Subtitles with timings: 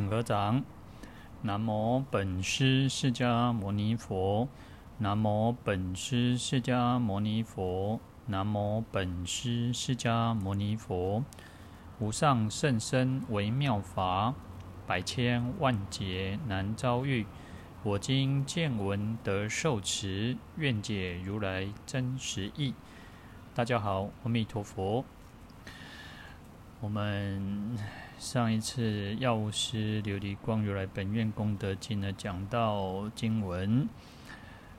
[0.00, 0.64] 请合掌。
[1.42, 4.48] 南无本师释迦牟尼佛。
[4.96, 8.00] 南无本师释迦牟尼佛。
[8.24, 11.22] 南无本师释迦牟尼佛。
[11.98, 14.32] 无上甚深微妙法，
[14.86, 17.26] 百千万劫难遭遇。
[17.82, 22.72] 我今见闻得受持，愿解如来真实义。
[23.54, 25.04] 大家好，阿弥陀佛。
[26.80, 27.76] 我们
[28.20, 33.88] 上一次药师琉璃光如来本愿功德经呢，讲到经文：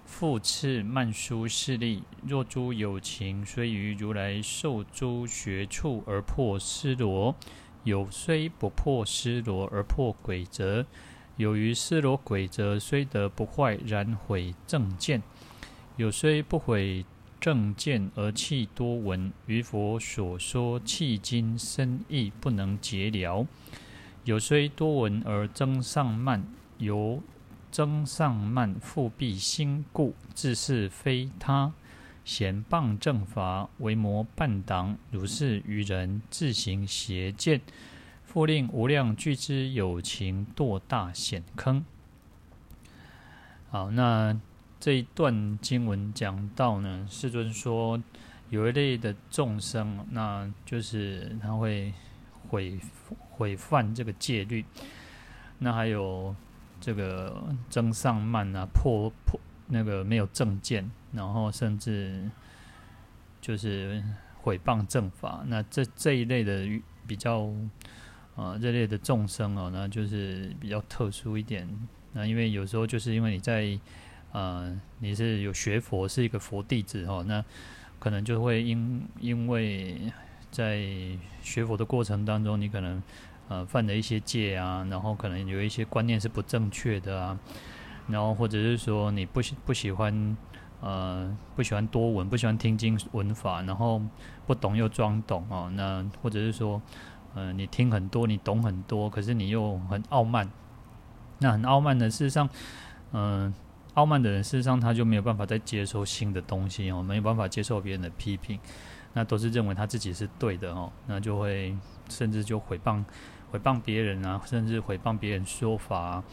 [0.05, 7.35] 复次曼殊室利，若诸有情虽于如来受诸学处而破尸罗，
[7.83, 10.85] 有虽不破尸罗而破鬼则，
[11.35, 15.23] 有于尸罗鬼则虽得不坏，然毁正见，
[15.97, 17.03] 有虽不毁。
[17.41, 23.47] 正见而弃多闻，于佛所说气经深义不能解了。
[24.25, 26.45] 有虽多闻而增上慢，
[26.77, 27.19] 由
[27.71, 31.73] 增上慢复蔽心故，自是非他，
[32.23, 34.95] 嫌谤正法，为魔伴党。
[35.09, 37.59] 如是愚人自行邪见，
[38.23, 41.83] 复令无量俱之有情堕大险坑。
[43.71, 44.39] 好，那。
[44.81, 48.01] 这一段经文讲到呢，世尊说
[48.49, 51.93] 有一类的众生，那就是他会
[52.49, 52.79] 毁
[53.29, 54.65] 毁犯这个戒律，
[55.59, 56.35] 那还有
[56.79, 62.27] 这个增上慢啊，破破那个没有正见，然后甚至
[63.39, 64.03] 就是
[64.41, 65.43] 毁谤正法。
[65.45, 66.67] 那这这一类的
[67.05, 67.41] 比较
[68.35, 71.69] 啊、呃，这类的众生哦，那就是比较特殊一点。
[72.13, 73.79] 那因为有时候就是因为你在
[74.31, 77.43] 呃，你是有学佛，是一个佛弟子哦，那
[77.99, 80.11] 可能就会因因为
[80.49, 80.81] 在
[81.41, 83.01] 学佛的过程当中，你可能
[83.47, 87.39] 呃犯了一些戒啊，然后可能有一些观念是不正确的啊，
[88.07, 90.37] 然后或者是说你不喜不喜欢
[90.81, 94.01] 呃不喜欢多闻，不喜欢听经闻法，然后
[94.47, 96.81] 不懂又装懂哦，那或者是说
[97.35, 100.49] 呃你听很多，你懂很多，可是你又很傲慢，
[101.39, 102.49] 那很傲慢的事实上，
[103.13, 103.53] 嗯、
[103.95, 108.57] 傲慢的人，事实上他就没有办法再接受新的东西哦，没有办法接受别人的批评，
[109.11, 111.75] 那都是认为他自己是对的哦，那就会
[112.09, 113.03] 甚至就毁谤
[113.51, 116.23] 毁谤别人啊，甚至毁谤别人说法，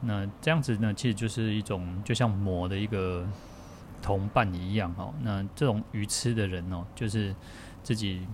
[0.00, 3.26] 那这样子呢，其实就是一种就像魔的一个
[4.00, 5.12] 同伴一样哦。
[5.22, 7.36] 那这种愚痴的人哦，就是
[7.82, 8.26] 自己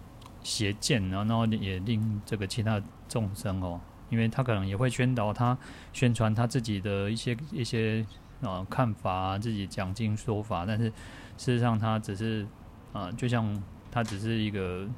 [0.44, 3.80] 邪见，然后也令这个其他众生哦，
[4.10, 5.58] 因为他可能也会宣导他
[5.92, 8.06] 宣传他自己的一些一些。
[8.42, 10.92] 啊，看法，自己讲经说法，但是事
[11.36, 12.46] 实上他只是
[12.92, 14.88] 啊，就像他只是一个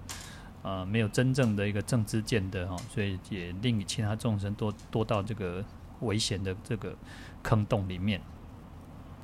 [0.62, 5.64] 啊，没有真正的一个正知见的哈，所以也令其他众生多多到这个
[6.00, 6.96] 危险的这个
[7.42, 8.20] 坑洞里面。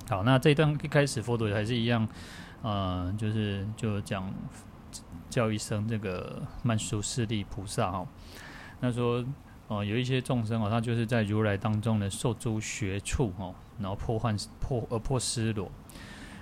[0.09, 2.07] 好，那这一段一开始佛陀还是一样，
[2.61, 4.33] 啊，就是就讲
[5.29, 8.07] 叫一声这个曼殊室利菩萨哈，
[8.81, 9.25] 那说。
[9.69, 15.71] 哦，有一些众生哦，他就是在如来当中呢，受诸学处哦，然后破坏破而破尸罗。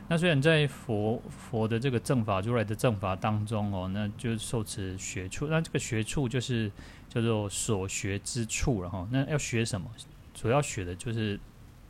[0.07, 5.47] 那虽然在佛佛的这个正法，如来的正法当中哦，那就受持学处。
[5.47, 6.71] 那这个学处就是
[7.09, 9.05] 叫做所学之处了哈。
[9.11, 9.91] 那要学什么？
[10.33, 11.37] 主要学的就是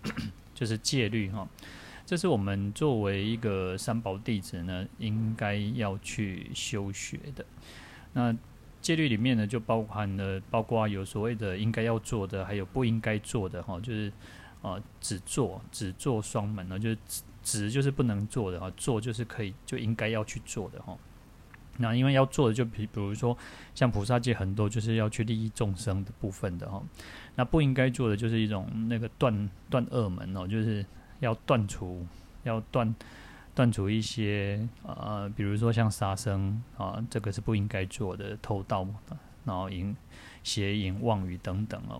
[0.56, 1.48] 就是戒律哈。
[2.08, 7.46] 这是我们作为一个三宝弟子呢，应该要去修学的。
[8.14, 8.36] 那
[8.88, 14.09] 戒律里面呢，就包含了包括有所谓的应该要做的，还有不应该做的哈，就是
[14.62, 16.98] 啊，只做只做双门呢，就是
[17.44, 20.98] 只就是不能做的哈，做就是可以就应该要去做的哈。
[21.75, 23.38] 那因为要做的，就比比如说
[23.75, 26.81] 像菩萨戒很多就是要去利益众生的部分的哈。
[27.36, 30.86] 那不应该做的，就是一种那个断断恶门哦，就是
[31.19, 32.08] 要断除
[32.44, 32.96] 要断。
[33.57, 38.88] 断除一些呃，比如说像杀生啊，这个是不应该做的，偷盗，
[39.45, 39.97] 然后淫
[40.44, 42.00] 邪淫妄语等等哦，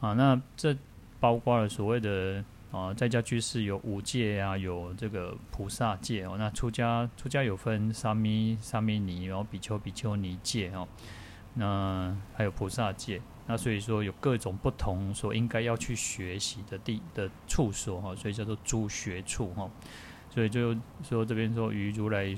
[0.00, 0.74] 啊，那这
[1.20, 2.42] 包括了所谓的
[2.72, 10.88] 啊，在家居士有五戒啊，有这个菩萨戒哦，那出家出家有分沙弥沙弥尼，然后比丘比丘尼戒哦，
[11.52, 19.68] 那还有菩萨戒，那所以说有各种不同所应该要去学习的地的处所哈，所以叫做诸学处哈。
[20.30, 22.34] 所以就说这边说于如来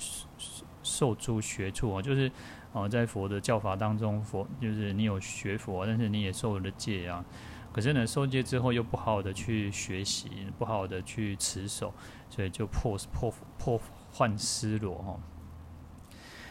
[0.83, 2.33] 受诸学处啊，就是
[2.73, 7.25] 啊，在佛的教法当中，佛就是你有学佛，但是你也受了戒啊。
[7.73, 10.29] 可是呢，受戒之后又不好的去学习，
[10.59, 11.95] 不好的去持守，
[12.29, 13.81] 所以就破破破
[14.13, 15.19] 坏尸罗哈。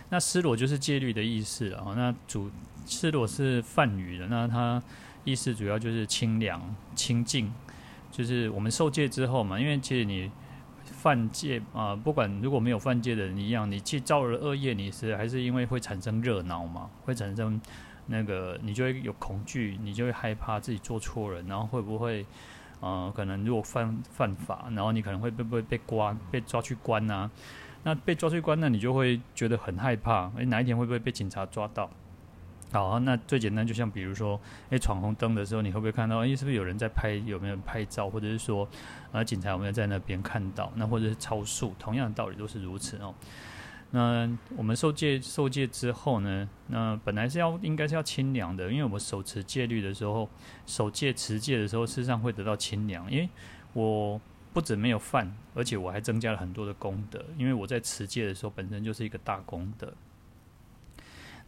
[0.09, 1.93] 那失罗就是戒律的意思啊。
[1.95, 2.49] 那主
[2.85, 4.81] 失罗是梵语的，那它
[5.23, 7.53] 意思主要就是清凉、清净，
[8.11, 9.59] 就是我们受戒之后嘛。
[9.59, 10.31] 因为其实你
[11.01, 17.59] 犯戒啊、不管如果没有犯戒的人一样，你去造了恶业，你是还是因为会产生热恼嘛，会产生
[18.06, 22.25] 那个你就会有恐惧，你就会害怕自己做错了，然后会不会？
[22.81, 27.31] 呃，可能如果犯犯法，然后你可能会被被被关，被抓去关呐、啊。
[27.83, 30.31] 那被抓去关，那你就会觉得很害怕。
[30.36, 31.88] 诶，哪一天会不会被警察抓到？
[32.71, 34.39] 好，那最简单，就像比如说，
[34.69, 36.19] 诶，闯红灯的时候，你会不会看到？
[36.19, 37.12] 诶，是不是有人在拍？
[37.25, 38.09] 有没有人拍照？
[38.09, 38.65] 或者是说，
[39.12, 40.71] 呃，警察有没有在那边看到？
[40.75, 43.13] 那或者是超速，同样的道理都是如此哦。
[43.94, 44.25] 那
[44.56, 46.47] 我们受戒受戒之后呢？
[46.68, 50.29] 那本来是要应该是要清凉的，因为我们手持戒律的时候，
[50.65, 53.12] 守戒持戒的时候，事实上会得到清凉。
[53.12, 53.27] 因为
[53.74, 54.21] 我
[54.53, 57.21] 不止没有犯，而且我还增加了很多的功德。
[57.38, 59.94] 因为我在持戒的时候本身就是一个大功德。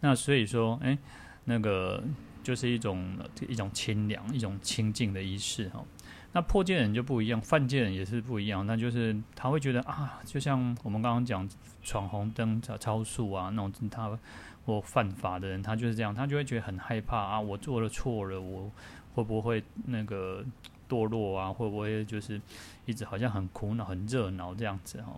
[0.04, 0.98] 那所以说，哎，
[1.46, 2.04] 那个
[2.44, 3.18] 就是一种
[3.48, 5.82] 一种清凉、一种清净的仪式哈。
[6.34, 8.66] 那破戒人就不一样，犯戒人也是不一样。
[8.68, 11.48] 那就是他会觉得啊，就像我们刚刚讲
[11.82, 14.20] 闯红灯、超超速啊那种，他
[14.66, 18.70] 或犯法的人，他就是这样，他就会觉得很害怕啊，我做了错了，我
[19.16, 20.44] 会不会那个
[20.90, 21.54] 堕落啊？
[21.54, 22.42] 会不会就是
[22.86, 25.18] 一直好像很苦恼、很热闹这样子哈？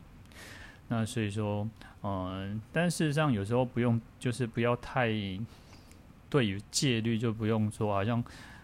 [0.88, 1.68] 那所以说，
[2.04, 5.10] 嗯，但事实上有时候不用，就是不要太
[6.30, 8.24] 对于戒律就不用说好像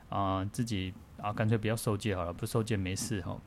[0.10, 0.94] 啊、自己。
[1.22, 3.40] 啊，干脆不要受戒好了，不受戒没事哈。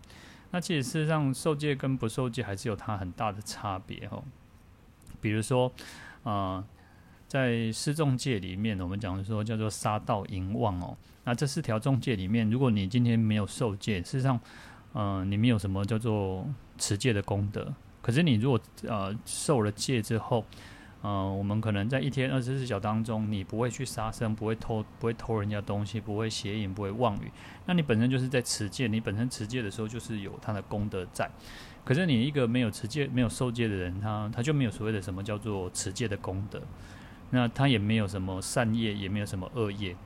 [0.52, 4.22] 那其实事实上，受戒跟不受戒还是有它很大的差别哈。
[5.20, 5.72] 比如说，
[6.22, 6.64] 啊、
[7.26, 10.96] 在四重戒里面，我们讲说叫做杀盗淫妄哦。
[11.24, 14.38] 那这四条重戒里面，如果你今天没有受戒，事实上，
[14.92, 16.46] 嗯、你没有什么叫做
[16.78, 17.74] 持戒的功德。
[18.04, 20.44] 可是你如果呃受了戒之后，
[21.00, 27.32] 嗯、我们可能在一天二十四小当中，你不会去杀生，不会偷，不会偷人家东西，不会邪淫，不会妄语。
[27.64, 31.30] 那你本身就是在持戒，你本身持戒的时候就是有他的功德在。
[31.82, 36.60] 可是你一个没有持戒、没有受戒的人，他他就没有所谓的什么叫做持戒的功德。
[37.30, 39.96] 那他也没有什么善业，也没有什么恶业。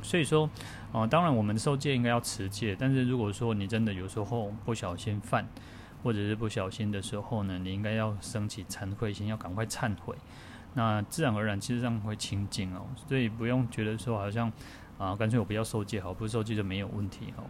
[0.00, 0.46] 所以说，
[0.92, 5.46] 啊、呃，当然我们受戒应该要持戒，但是如果说你真的有时候不小心犯。
[6.02, 10.16] 或者是不小心的时候呢，你应该要升起惭愧心，要赶快忏悔，
[10.74, 14.52] 那自然而然其实上会清净哦，所以不用觉得说好像
[14.98, 17.44] 啊，干脆我不要受戒好，不受戒就没有问题哦。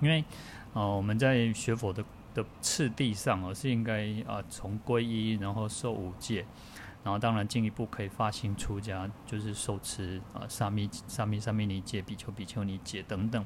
[0.00, 0.24] 因为
[0.72, 2.04] 啊，我们在学佛的
[2.34, 6.44] 的次第上哦，是应该啊从皈依，然后受五戒，
[7.04, 13.44] 然后当然进一步可以发心出家，就是受持啊沙弥沙弥沙弥尼戒、比丘比丘尼戒等等。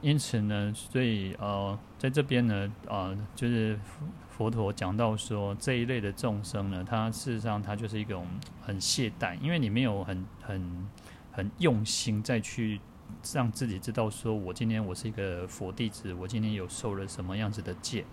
[0.00, 3.76] 因此呢，所以呃，在这边呢，呃，就是
[4.28, 8.24] 佛陀讲到说这一类的众生呢，他事实上他就是一种
[8.62, 10.88] 很懈怠，因为你没有很很
[11.32, 12.80] 很用心再去
[13.32, 18.04] 让自己知道说，我今天我是一个佛弟子，我今天有受了什么样子的戒，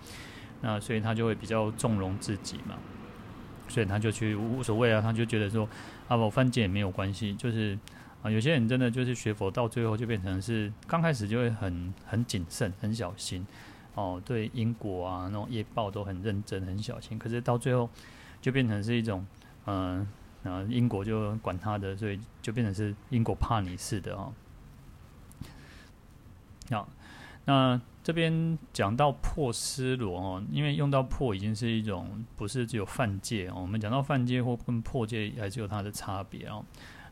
[0.62, 2.76] 那所以他就会比较纵容自己嘛，
[3.68, 5.70] 所以他就去无所谓啊，他就觉得说
[6.08, 7.78] 啊，我犯戒也没有关系，就是。
[8.26, 13.46] 啊，有些人真的就是学佛到最后就变成是刚开始就会很很谨慎、很小心，
[13.94, 17.20] 哦，对因果啊那种业报都很认真、很小心。
[17.20, 17.88] 可是到最后
[18.42, 19.24] 就变成是一种，
[19.66, 20.08] 嗯、
[20.42, 24.34] 呃，啊因果就管他的，所以就变成是因果怕你似的哦。
[26.72, 26.90] 好，
[27.46, 36.66] 那这边讲到破尸罗哦，因为用到破已经是一种不是只有犯戒哦，我们讲到犯戒或跟破戒还是有它的差别哦。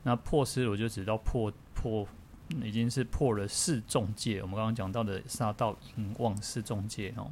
[0.04, 2.08] 那破尸我就指到破破，
[2.62, 4.42] 已经是破了四重戒。
[4.42, 7.32] 我们刚刚讲到的杀盗淫妄四重戒哦，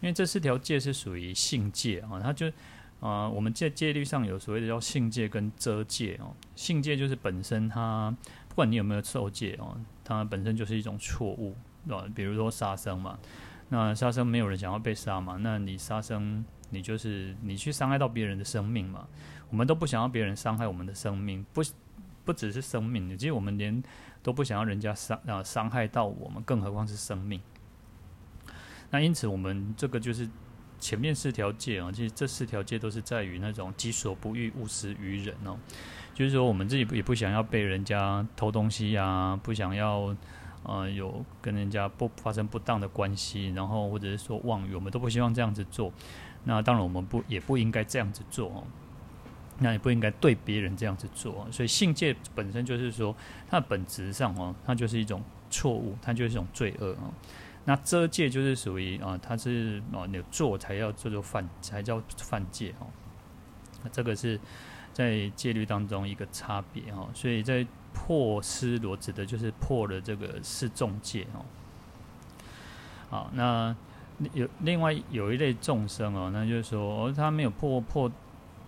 [0.00, 2.50] 因为这四条戒是属于性戒啊，它就
[3.00, 6.34] 啊、我们在戒律上有所谓的叫性戒跟遮戒哦。
[6.54, 8.16] 性戒就是本身它
[8.48, 11.56] 不管你有没有受戒哦，它本身就是一种错误，
[11.88, 12.08] 对？
[12.10, 13.18] 比如说杀生嘛，
[13.70, 19.08] 那杀生没有人想要被杀嘛，那你杀生，你就是你去伤害到别人的生命嘛。
[19.50, 21.62] 我们都不想要别人伤害我们的生命，不。
[22.24, 23.82] 不只是生命的，其实我们连
[24.22, 27.40] 都不想要人家伤啊伤害到我们，更何况是生命。
[28.90, 30.28] 那因此，我们这个就是
[30.78, 35.58] 前面四条戒啊，其实这四条戒都是在于那种己所不欲，勿施于人哦。
[36.14, 40.14] 就是说，我们自己也不想要被人家偷东西呀、啊，不想要
[40.62, 45.90] 呃有跟人家不发生不当的关系，然后或者是说妄语，我们都不希望这样子做。
[46.44, 48.64] 那当然，我们不也不应该这样子做哦。
[49.58, 53.14] 那也不应该对别人这样子做，所以性戒本身就是说，
[53.48, 57.12] 它的本质上哦，它就是一种错误，它就是一种罪恶哦。
[57.64, 62.86] 那遮戒就是属于啊，它是啊，你做才要做做犯，才叫犯戒哦。
[63.92, 64.40] 这个是
[64.92, 67.08] 在戒律当中一个差别哦。
[67.14, 71.44] 所以在破尸罗指的就是破了这个是众戒哦。
[73.10, 73.76] 好，那
[74.32, 78.10] 有另外有一类众生哦，那就是说，哦，他没有破破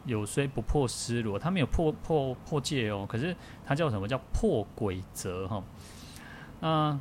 [0.04, 3.34] 有虽不破尸罗，他没有破破破戒哦，可是
[3.64, 5.62] 他叫什么叫破轨则哈？
[6.60, 6.98] 那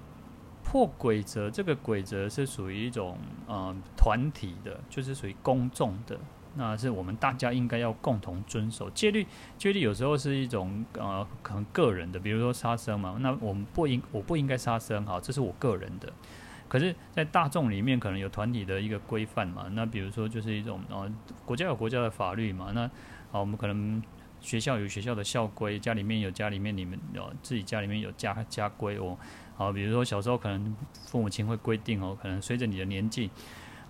[0.63, 3.17] 破轨则这个轨则是属于一种
[3.47, 6.17] 呃团体的，就是属于公众的，
[6.55, 9.27] 那是我们大家应该要共同遵守戒律。
[9.57, 16.11] 戒律有时候是一种呃可能个人的，比如说杀生嘛，那我们不应我不应该杀生哈，这是我个人的。
[16.73, 19.67] 可是，在大众里面，可能有团体的一个规范嘛。
[19.73, 21.07] 那比如说，就是一种呃，
[21.45, 22.71] 国家有国家的法律嘛。
[22.73, 22.89] 那
[23.29, 24.01] 好，我们可能
[24.41, 29.15] 学校有学校的校规，家里面有家里面你们呃自己家里面有家家规哦。
[29.55, 30.75] 好，比如说小时候可能
[31.05, 33.29] 父母亲会规定哦，可能随着你的年纪，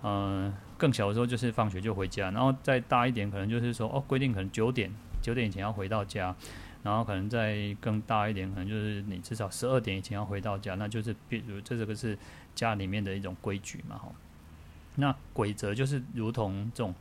[0.02, 6.36] 嗯、更小的时候就是放学就回家，然后再大一点，可能就是说哦，规定可能九点九点以前要回到家。
[6.82, 12.14] 然后可能再更大一点，可能就是你至少十二点以前要回到家，那就是比如这这个是
[12.54, 14.12] 家里面的一种规矩嘛，哈。
[14.96, 16.94] 那规则就是如同这种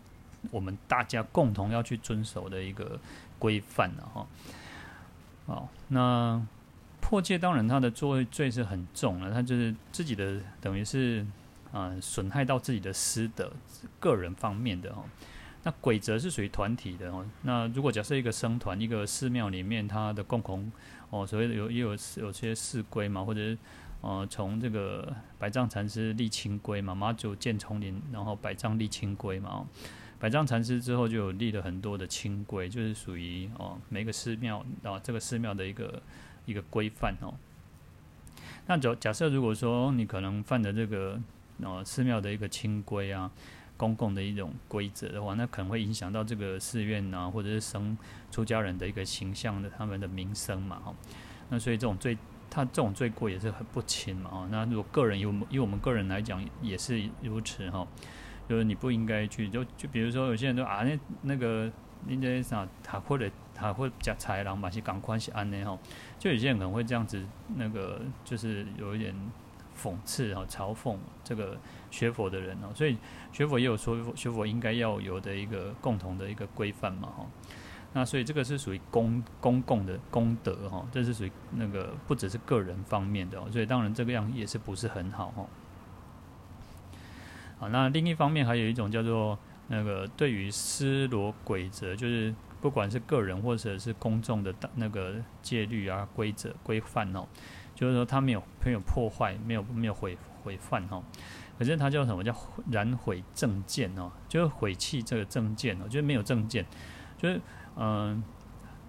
[0.51, 2.99] 我们大家共同要去遵守的一个
[3.37, 4.27] 规范了，哈。
[5.45, 6.41] 好，那
[7.01, 11.25] 破戒当然它的作为罪是很重了，它就是自己的等于是
[11.71, 13.51] 啊损害到自己的私德、
[13.99, 15.03] 个人方面的哈。
[15.65, 17.25] 那轨则是属于团体的哦。
[17.43, 20.71] 那如果假设一个僧团，一个寺庙里面，它的共同
[21.09, 23.55] 哦，所谓的有也有有些寺规嘛，或者
[24.03, 29.65] 呃，从这个百丈禅师立清规嘛，妈祖建丛林，然后百丈立清规嘛。
[30.19, 36.01] 百丈禅师之后就有立了很多的清规，就是属于哦每个寺庙啊这个寺庙的一个
[36.45, 37.33] 一个规范哦。
[38.67, 41.19] 那假假设如果说你可能犯的这个
[41.61, 43.31] 呃寺庙的一个清规啊。
[43.75, 47.97] 公共的一种规则的话，那可能会影响到这个寺院啊，或者是僧
[48.31, 50.93] 出家人的一个形象的他们的名声嘛，哈。
[51.49, 52.15] 那所以这种最，
[52.53, 54.47] 他这种罪过也是很不轻嘛，哈。
[54.51, 57.87] 那如果个人以我们以我们个人来讲也是如此，哈。
[58.47, 61.71] 就是你不应该去，就就比如说有些人说啊，那那个
[62.05, 65.79] 那些啥，他或者他会假豺狼嘛，是赶快去安呢，哈。
[66.19, 69.15] 就有些人可能会这样子，那个就是有一点。
[69.75, 71.57] 讽刺啊，嘲讽这个
[71.89, 72.95] 学佛的人哦，所以
[73.31, 77.25] 学佛也有说学佛应该要有的一个共同的一个规范嘛哈。
[77.93, 85.45] 那所以这个是属于公公共的功德哈，这是属于那个不只是个人方面的哦，所以当然这个样也是不是很好哈。
[87.59, 97.27] 好，那另一方面还有一种叫做那个对于失罗轨则，就是不管是个人或者是公众的那个戒律啊规则规范哦。
[97.75, 101.01] 就是说他没有没有破坏，没有没有毁毁犯哈，
[101.57, 102.33] 可是他叫什么叫
[102.69, 106.63] 燃毁正见哦，就是毁弃这个正见哦，就是没有正见，
[107.17, 107.41] 就是
[107.75, 108.23] 嗯、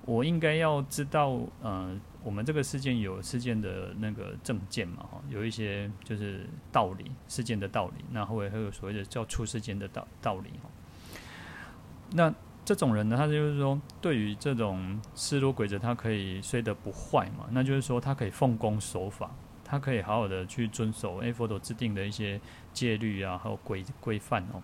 [0.07, 10.71] 我应该要知道嗯、我们这个事件有事件的那个正见嘛哈，有一些就是道理事件的道理，那后来还有所谓的叫出事件的道道理哈，
[12.13, 12.35] 那。
[12.67, 19.31] 这种人呢，他就是说，对于这种尸罗轨则，他可以虽得不坏嘛，那就是说，他可以奉公守法，
[19.63, 22.41] 他可以好好的去遵守诶佛陀制定的一些
[22.73, 24.63] 戒律啊，还有规规范哦。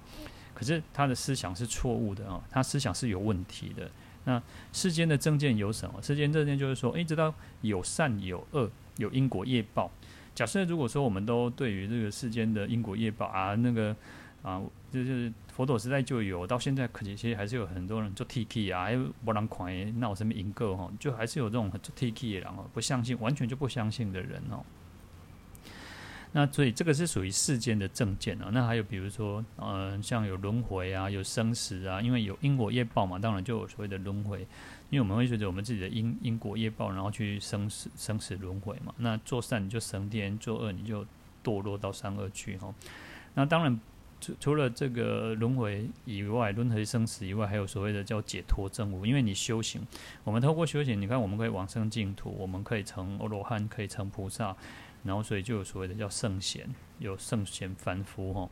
[0.61, 3.91] 可是他的思想是错误的哦，他思想是有问题的。
[4.25, 4.41] 那
[4.71, 6.03] 世间的正见有什么？
[6.03, 9.91] 世间正见就是说，诶，知道有善有恶，有因果业报。
[10.35, 13.97] 假设如果说我们都对于这个世间的因果业报啊，那个。
[14.43, 14.59] 啊，
[14.91, 24.65] 就是佛陀时代就有，到现在可其实还是有很多人做 T K 啊，还不让看，那我什么因果哈，就还是有这种做 T K 的人哦，不相信，完全就不相信的人哦。
[26.33, 28.51] 那所以这个是属于世间的正见哦。
[28.53, 34.47] 那还有比如说，嗯、像有轮回啊，有生死啊，因为有因果业报嘛，当然就有所谓的轮回。
[34.91, 38.95] 因为我们会随着我们自己的因因果业报，然后去生死生死轮回嘛。
[38.99, 41.05] 那做善你就升天，做恶你就
[41.45, 42.75] 堕落到三恶趣哈。
[43.35, 43.81] 那当然。
[44.23, 49.07] 除除了这个轮回以外，轮回生死以外，还有所谓的叫解脱证悟。
[49.07, 49.81] 因为你修行，
[50.25, 54.55] 我们透过修行，你看我们可以往生净土，我们可以成阿罗汉，可以成菩萨，
[55.05, 58.49] 然后所以就有所谓的叫圣贤，有圣贤凡夫哈。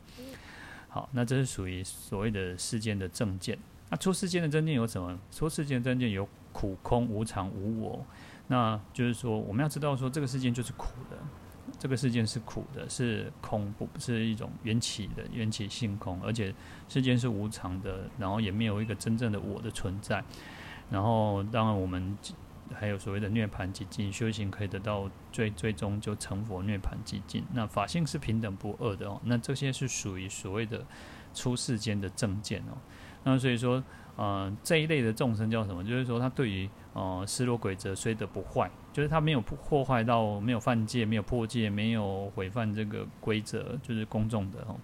[0.89, 3.59] 好，那这是属于所谓的世间的正见。
[3.91, 5.19] 那出世间的正见有什么？
[5.31, 8.05] 出世间的正见有苦、空、无常、无我。
[8.49, 11.17] 那就是说，我们要知道说，这个世间就是苦的。
[11.79, 16.53] 这个世间是苦的，是空，不是一种缘起的缘起性空，而且
[16.89, 20.25] 世间是无常的，然后也没有一个真正的我的存在。
[20.91, 22.17] 然后，当然我们
[22.75, 27.45] 还有所谓的涅槃寂静修行，可以得到最最终就成佛涅槃寂静。
[27.53, 29.21] 那法性是平等不二的哦。
[29.25, 30.85] 那这些是属于所谓的
[31.33, 32.77] 出世间的正见哦。
[33.25, 33.83] 那所以说，
[34.17, 35.83] 呃，这一类的众生叫什么？
[35.85, 44.77] 就是说他对于呃失落规则虽得不坏，就是他没有破坏到，没有犯戒，没有破戒，没有违犯这个规则，就是公众的哦。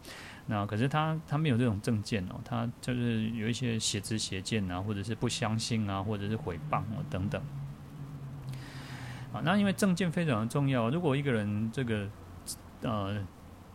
[0.47, 7.41] 那可是他他没有这种正见哦，他就是有一些邪知邪见啊，或者是不相信啊，或者是毁谤啊等等。
[9.35, 12.09] 啊，那因为证件非常的重要，如果一个人这个
[12.83, 13.27] 呃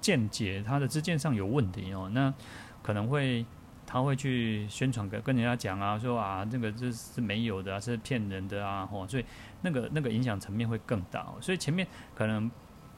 [0.01, 2.33] 见解他的知见上有问题哦，那
[2.81, 3.45] 可能会
[3.85, 9.25] 他会去宣传跟跟人家讲啊，说啊这个这是没有的啊，是骗人的啊，哦，所以
[9.61, 11.85] 那个那个影响层面会更大哦，所以前面
[12.15, 12.49] 可能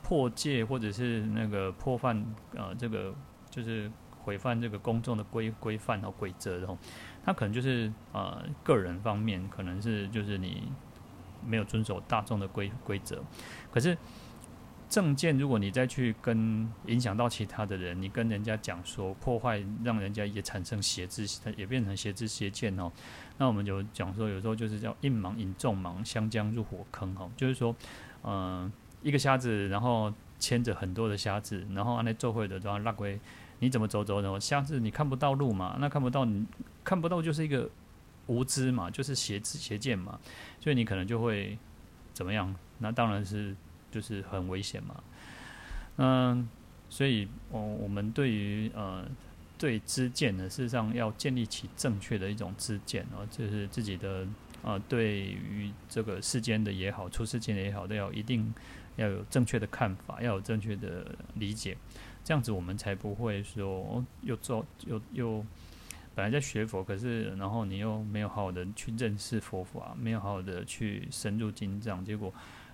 [0.03, 2.23] 破戒或者是那个破犯
[2.55, 3.13] 呃这个。
[3.51, 3.91] 就是
[4.23, 6.77] 违反这个公众的规规范和规则，然后
[7.21, 10.71] 他可能就是呃个人方面可能是就是你
[11.45, 13.21] 没有遵守大众的规规则，
[13.71, 13.97] 可是
[14.89, 22.91] 正见如果你再去跟影响到其他的人，你跟人家讲说破坏，让人家也产生邪知，也变成邪知邪见哦，
[23.37, 27.75] 那我们就讲说有时候就是叫一盲引众盲，相将入火坑哈，就是说
[28.23, 28.71] 嗯、
[29.01, 33.19] 一个瞎子，然后牵着很多的瞎子，然后按那做会的然后拉回。
[33.63, 34.39] 你怎么走走呢？
[34.39, 35.77] 瞎子你看不到路嘛？
[35.79, 36.43] 那看不到，你
[36.83, 37.69] 看不到就是一个
[38.27, 40.19] 无知嘛，就是邪知邪见嘛，
[40.59, 41.57] 所以你可能就会
[42.13, 42.55] 怎么样？
[42.79, 43.55] 那当然是
[43.91, 45.03] 就是很危险嘛。
[45.97, 46.47] 嗯，
[46.89, 49.05] 所以哦，我们对于呃
[49.57, 54.25] 对知见呢，事实上要建立起正确的一种知见哦，就是自己的
[54.63, 58.53] 呃对于这个世间的也好，出世间的也好，都要一定
[58.95, 61.77] 要有正确的看法，要有正确的理解。
[62.23, 65.45] 这样子我们才不会说又做又又
[66.21, 72.31] 本来在学佛，可是然后你又没有好好的去认识佛法，没有好好的去深入经藏，结果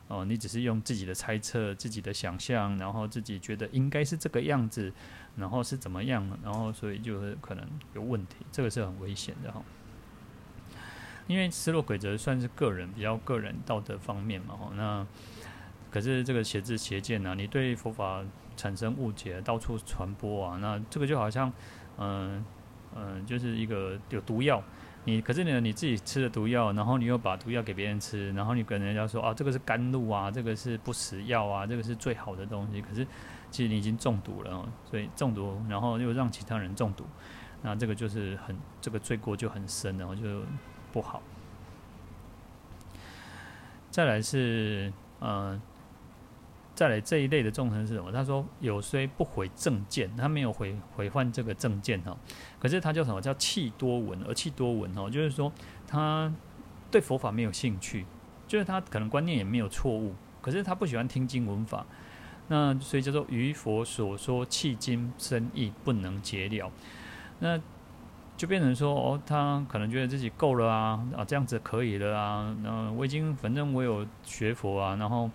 [0.10, 4.92] 哦、你只是用自己的猜测、自己的想象，然后自己觉得应该是这个样子，
[5.38, 9.64] 然后是怎么样，然后所以就是可能有问题，这个是很危险的哈。
[11.28, 15.08] 因为失落轨则算是个人比较个人道德方面嘛哈，那
[15.90, 18.22] 可是这个邪知邪见呢，你对佛法。
[18.58, 21.54] 产生误解，到处传播啊，那这个就好像，
[22.00, 22.44] 嗯、
[22.98, 24.62] 嗯、就是一个有毒药，
[25.04, 33.06] 你可是呢你自己吃了毒药，然后你又把毒药给别人吃，然后你跟人家说啊，这个是甘露啊，这个是不死药啊，这个是最好的东西，可是
[33.52, 37.06] 其实你已经中毒了，所以中毒，然后又让其他人中毒，
[37.62, 40.42] 那这个就是很这个罪过就很深，然后就
[40.92, 41.22] 不好。
[43.92, 45.62] 再来是嗯。
[46.78, 48.12] 再来这一类的众生是什么？
[48.12, 52.16] 他说有虽不毁正见，他没有毁毁犯这个正见哈，
[52.60, 53.20] 可是他叫什么？
[53.20, 55.52] 叫弃多闻而弃多闻哦，就是说
[55.88, 56.32] 他
[56.92, 58.06] 对佛法没有兴趣，
[58.48, 61.84] 就是他可能观念也没有错误，可是他不喜欢听经闻法，
[62.48, 66.72] 那所以叫做于佛所说契经深意不能解了，
[67.40, 67.60] 那
[68.38, 75.28] 就变成说哦，他可能觉得自己够了啊啊，这样子可以了啊，那我已经反正我有学佛啊，然后。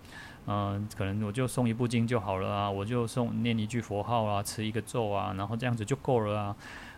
[0.45, 6.55] 嗯、可能我就诵一部经就好了啊，我就诵念一句佛号啊，持一个咒啊，然后这样子就够了啊。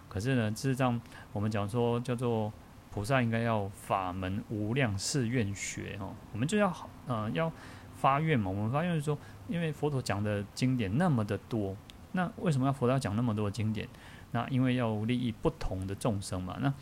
[0.10, 1.00] 可是呢，事实上
[1.32, 2.52] 我们讲说叫做
[2.92, 6.74] 菩萨应该要法门无量誓愿学哦，我们就要
[7.06, 7.52] 呃要
[7.96, 8.50] 发愿嘛。
[8.50, 11.76] 我们发愿说，因为佛陀讲的经典那么的多，
[12.14, 13.88] 那为什么要佛陀讲那么多经典？
[14.32, 16.58] 那因为要利益不同的众生嘛。
[16.62, 16.74] 那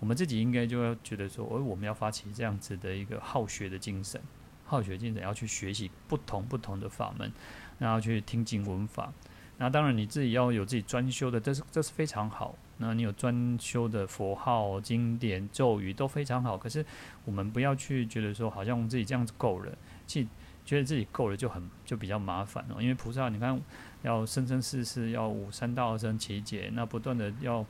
[0.00, 4.20] 我们自己应该就要觉得说，哦，我们要发起这样子的一个好学的精神。
[4.68, 7.32] 好学精神要去学习不同不同的法门，
[7.78, 9.10] 然后去听经闻法。
[9.56, 12.54] 那当然你自己要有自己专修的，这是这是非常好。
[12.76, 16.56] 那你有专修的佛号、经典、咒语都非常好。
[16.56, 16.84] 可是
[17.24, 19.72] 我们不要去觉得说好像我们自己这样子够了，
[20.06, 20.28] 去
[20.64, 22.80] 觉得自己够了就很就比较麻烦哦。
[22.80, 23.60] 因为菩萨你看
[24.02, 27.64] 要生生世世要五三大阿僧只劫，那不断的要。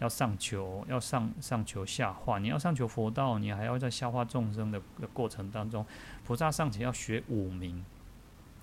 [0.00, 2.40] 要上求，要上上求下化。
[2.40, 5.86] 你要上求佛道，你还要在下化众生的过程当中，
[6.24, 7.84] 菩萨尚且要学五明。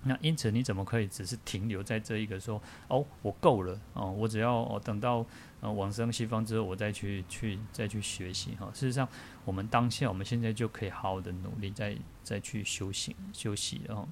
[0.04, 5.24] 那因此，你怎么可以只是停留在这一个说哦，我够了哦，我只要哦等到
[5.60, 8.68] 呃往生西方之后，我再去去再去学习哈。
[8.74, 9.08] 事实上，
[9.46, 14.08] 我们当下我们现在就可以好好的努力，再再去修行修习哦。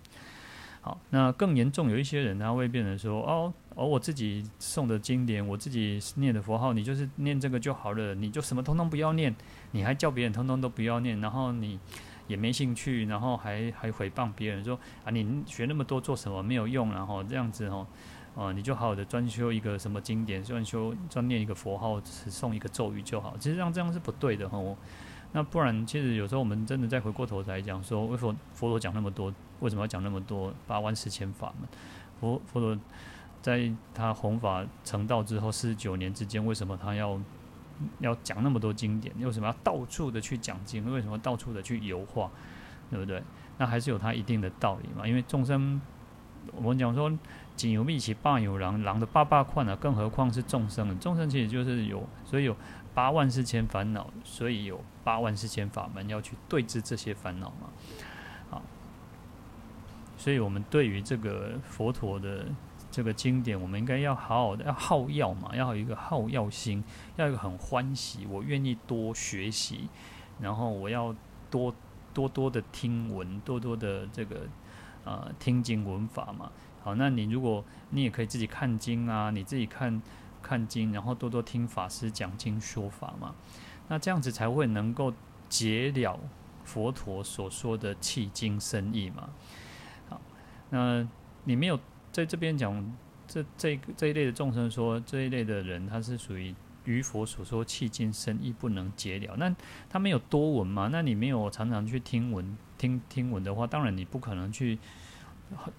[0.82, 9.36] 好，那更严重，有一些人他会变成说，哦，哦，我自己诵的经典，我自己念的佛号，你就是念这个就好了，你就什么通通不要念，
[9.72, 11.80] 你还叫别人通通都不要念，然后你
[12.30, 17.86] 也没兴趣，然后还还诽谤别人说，啊，你学那么多做什么没有用，然后这样子哦，
[18.36, 24.58] 哦，你就好好的专修一个什么经典，专修专念一个佛号，只诵一个咒语就好，其实上这样是不对的哈。
[25.32, 29.34] 那不然，其实有时候我们真的再回过头来讲，说为什么佛陀讲那么多？
[29.60, 31.68] 为什么要讲那么多八万四千法门？
[32.20, 32.80] 佛佛陀
[33.42, 37.20] 在他弘法成道之后四十九年之间，为什么他要
[38.00, 39.14] 要讲那么多经典？
[39.20, 40.92] 为什么要到处的去讲经？
[40.92, 42.30] 为什么到处的去油化？
[42.90, 43.22] 对不对？
[43.58, 45.08] 那还是有它一定的道理嘛。
[45.08, 45.80] 因为众生，
[46.54, 47.12] 我们讲说，
[47.56, 51.00] 井有蜜其霸有狼，狼的霸霸宽啊，更何况是众生？
[51.00, 52.56] 众生其实就是有，所以有
[52.94, 57.70] 八万四千烦恼，所以有八万四千法门要去对治这些烦恼嘛。
[58.50, 58.62] 好，
[60.18, 62.46] 所以我们对于这个佛陀的。
[62.92, 66.84] 这个经典，我们应该要好好的，要好药嘛，要有一个好药心，
[67.18, 69.88] 要有一个很欢喜，我愿意多学习，
[70.40, 71.16] 然后我要
[71.52, 71.74] 多
[72.14, 74.48] 多多的听闻，多多的这个
[75.04, 76.52] 呃听经闻法嘛。
[76.84, 80.02] 好，那你如果你也可以自己看经啊，你自己看
[80.42, 83.36] 看经，然后多多听法师讲经说法嘛，
[83.88, 85.14] 那这样子才会能够
[85.48, 86.20] 解了
[86.64, 89.30] 佛陀所说的契经深意嘛。
[90.10, 90.20] 好，
[90.72, 91.08] 那
[91.44, 91.80] 你没有。
[92.12, 96.54] 在这边讲，这这这一类的众生说，这一类的人，他是属于
[96.86, 99.36] 于佛所说迄今深意不能解了。
[99.38, 99.56] 那
[99.88, 100.90] 他没有多闻嘛？
[100.92, 104.80] 那你没有常常去听闻听听闻的话，当然你不可能去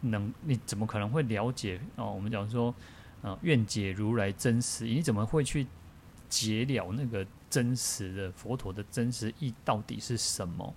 [0.03, 2.12] 能，你怎么可能会了解哦？
[2.12, 2.73] 我们讲说，
[3.23, 5.66] 啊、愿解如来真实，你怎么会去
[6.29, 10.73] 解了那个真实的佛陀的真实意到底是什么？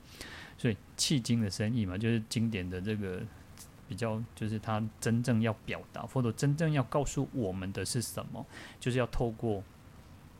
[0.57, 3.21] 所以契经的深意嘛，就是经典的这个。
[3.93, 8.43] 比较就是他真正要表达，或者真正要告诉我们的是什么？
[8.79, 9.63] 就是要透过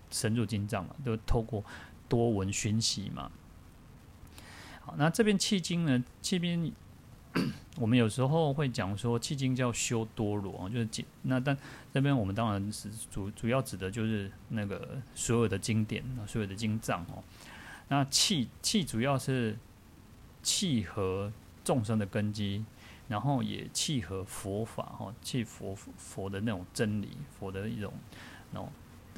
[0.09, 1.63] 深入经藏嘛，就透过
[2.09, 3.29] 多闻熏习嘛。
[4.81, 6.03] 好，那这边契经呢？
[6.19, 6.71] 契边
[7.77, 11.05] 我们有时候会讲说，契经叫修多罗，就是解。
[11.21, 11.55] 那但
[11.93, 17.23] 这边我们当然是主主要指的就是那个所有的经典，所有的经藏哦。
[17.89, 19.55] 那契契主要是
[20.41, 21.31] 契合
[21.63, 22.65] 众生的根基。
[23.13, 27.93] 然后也契合佛法哈，契佛佛的那种真理，佛的一种
[28.49, 28.67] 那种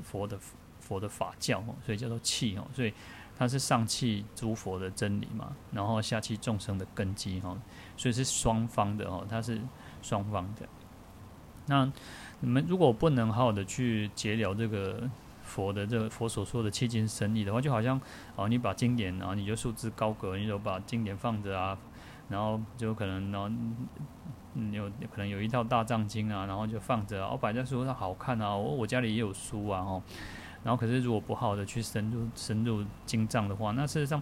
[0.03, 0.37] 佛的
[0.81, 2.67] 佛的法教，所以叫做契哦。
[2.73, 2.93] 所以
[3.37, 7.57] 它是上契诸佛的真理嘛，然后下契众生的根基哈，
[7.95, 9.61] 所以是双方的哦，它是
[10.01, 10.67] 双方的。
[11.67, 11.89] 那
[12.41, 15.09] 你们如果不能好好的去解了这个
[15.41, 17.97] 佛的这个佛所说的契经深义的话，就好像
[18.35, 21.77] 哦，你把经典啊，你就束之高阁，你就把经典放着啊。
[22.29, 23.49] 然后就可能，然后
[24.53, 30.01] 嗯，有可能有一套大藏经啊，然后就放着，我摆在书上好看啊，我我家里也有书啊，哦，
[30.63, 34.21] 然后可是如果不好好的去深入深入经藏的话，那事实上。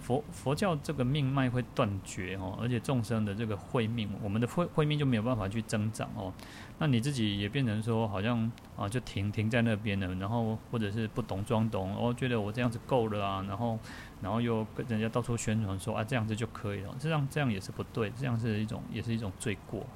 [0.00, 6.32] 佛佛教这个命脉会断绝哦，而且众生的这个慧命，我们的慧慧命就没有办法去增长哦。
[6.78, 13.78] 那你自己也变成说，好像啊就停停在那边了，然后或者是不懂装懂，哦觉得我这样子够了啊，然后
[14.22, 19.86] 然后又跟人家到处宣传说啊这样子就可以了，这样这样也是不对，这样是一种也是一种罪过。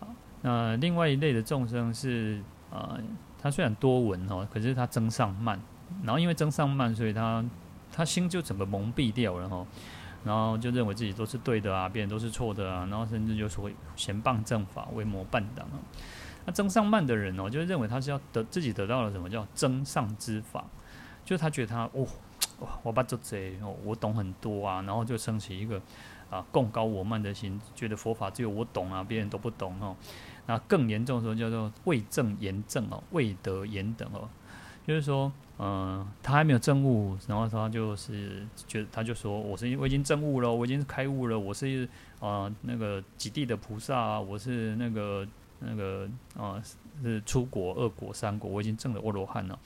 [0.00, 0.08] 好，
[0.42, 2.98] 那另外一类的众生是啊，
[3.40, 5.60] 他虽然多闻哦，可是他增上慢。
[6.04, 7.44] 然后因为增上慢，所以他
[7.90, 9.66] 他心就整个蒙蔽掉了哈，
[10.22, 15.82] 然后就认为自己都是对的啊，别人都是错的啊，然后甚至就说嫌谤正法，为魔伴党啊。
[16.46, 20.64] 那增上慢的人哦，就认为他是要得自己得到了什么叫增上之法，
[21.24, 22.06] 就他觉得他哦，
[22.82, 25.80] 我把这贼哦，我懂很多啊，然后就升起一个
[26.30, 29.96] 啊贡高我慢的心，觉得佛法只有我懂啊，别人都不懂哦。
[30.46, 34.28] 那更严重的时候叫做未证言证哦，未得言等哦，
[34.86, 35.32] 就是说。
[35.62, 41.86] 嗯，他还没有证悟，然后他就是觉得，他就说：“我是我已经证悟了，我已经开悟了，我是
[42.18, 45.28] 啊、那个极地的菩萨啊，我是那个
[45.58, 46.58] 那个啊、
[47.02, 49.58] 是出果、二果、三果，我已经证了阿罗汉了。”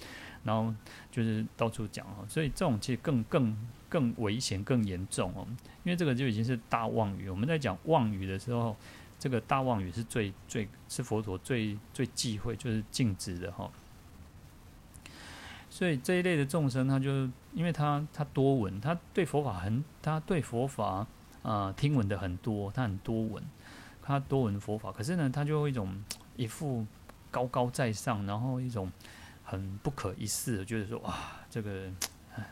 [0.45, 0.73] 然后
[1.11, 3.57] 就是到处讲哦，所以这种其实更更
[3.89, 5.47] 更危险、更严重哦，
[5.83, 7.29] 因为这个就已经是大妄语。
[7.29, 8.77] 我们在讲妄语的时候，
[9.19, 13.71] 这个大妄语是最最是佛陀最最忌讳，就是禁止的哈。
[15.71, 21.07] 所以这一类的众生，他就因为他他多闻，他对佛法很，他对佛法啊、
[21.43, 23.43] 呃、听闻的很多，他很多闻，
[24.01, 26.01] 他多闻佛法，可是呢，他就有一种
[26.37, 26.87] 一副
[27.31, 28.93] 高高在上，然后一种
[29.45, 31.15] 很不可一世的，觉得说哇，
[31.49, 31.89] 这个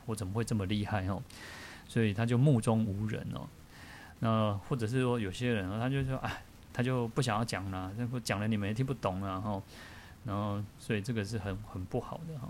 [0.06, 1.20] 我怎么会这么厉害哦？
[1.88, 3.48] 所以他就目中无人哦。
[4.20, 9.62] 那或者是说有些人，他就说哎，他就不想要讲了，那不讲了你们也听不懂了，然后
[10.24, 12.48] 然后所以这个是很很不好的哈。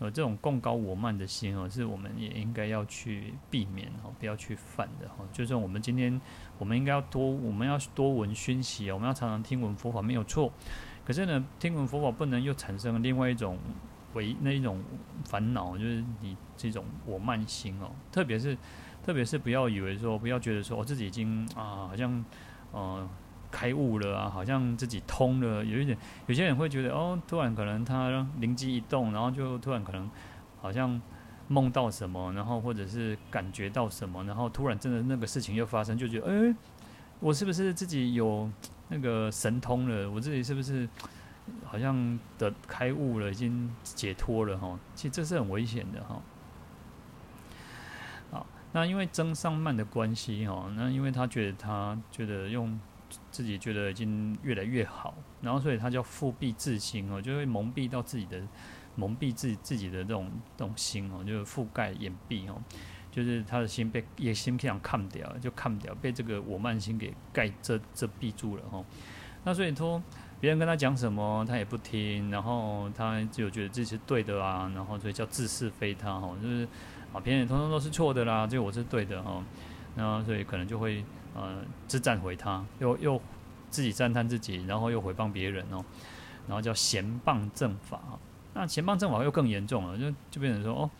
[0.00, 5.24] 呃，这种贡高我慢的心哦，是我们也应该要去避免哦，不要去犯的哈。
[5.32, 6.20] 就是我们今天，
[6.58, 10.52] 我们应该要多，我们要多闻熏习，我们要常常听闻佛法没有错。
[11.04, 13.58] 可是呢，听闻佛法不能又产生另外一种
[14.14, 14.82] 为那一种
[15.24, 17.90] 烦恼，就是你这种我慢心哦。
[18.10, 18.56] 特别是，
[19.04, 22.24] 特别是不要以为说，不要觉得说我自己已经啊，好像
[22.72, 23.08] 呃
[23.50, 30.10] 开悟了啊，好像自己通了，有一点，有些人会觉得哦，突然可能他灵机一动，然后就突然可能
[30.60, 31.00] 好像
[31.48, 36.54] 梦到什么，然后或者是感觉到什么，然后突然真的那个事情又发生，就觉得哎，
[37.24, 38.50] 我是不是自己有
[38.88, 40.10] 那个神通了？
[40.10, 40.86] 我自己是不是
[41.64, 44.78] 好像的开悟了，已经解脱了哈？
[44.94, 46.20] 其实这是很危险的哈。
[48.30, 52.78] 好，那因为增上慢的关系哈，那因为他觉得他觉得用。
[53.30, 58.42] 自己觉得已经越来越好，然后所以他叫覆蔽自心哦，就会蒙蔽到自己的，
[58.96, 62.60] 蒙蔽自己自己的这种这种心哦，就是覆盖掩蔽哦，
[63.14, 68.84] 就是他的心被也心这样看掉，就看不掉被这个我慢心给盖遮遮蔽住了哈。
[69.44, 70.02] 那所以说
[70.40, 76.66] 别人跟他讲什么他也不听，然后他就觉得自己是对的啊，然后所以叫自是非他哈，就是
[77.12, 79.42] 啊别人通通都是错的啦，就我是对的哈，
[79.94, 81.04] 然后所以可能就会。
[81.36, 83.20] 呃，自赞毁他，又又
[83.68, 85.84] 自己赞叹自己，然后又毁谤别人哦，
[86.46, 88.00] 然后叫嫌谤正法。
[88.52, 90.90] 那嫌谤正法又更严重了，就就变成说哦，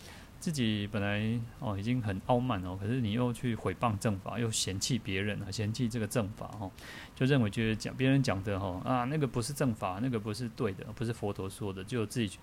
[0.44, 6.70] 自己本来哦已经很傲慢哦，可是你又去毁谤正法，又嫌弃别人啊，嫌弃这个正法哦，
[7.14, 12.38] 就认为觉得讲别人讲的哈啊那个不是正法，那个不是对的，不是佛陀说的，就自己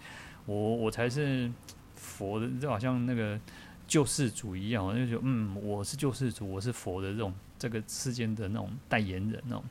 [0.47, 1.51] 我我才是
[1.95, 3.39] 佛的，就好像那个
[3.87, 7.31] 救世主一样，就觉得嗯我是救世主，我是佛的这种。
[7.61, 9.61] 这个世间的那种代言人哦，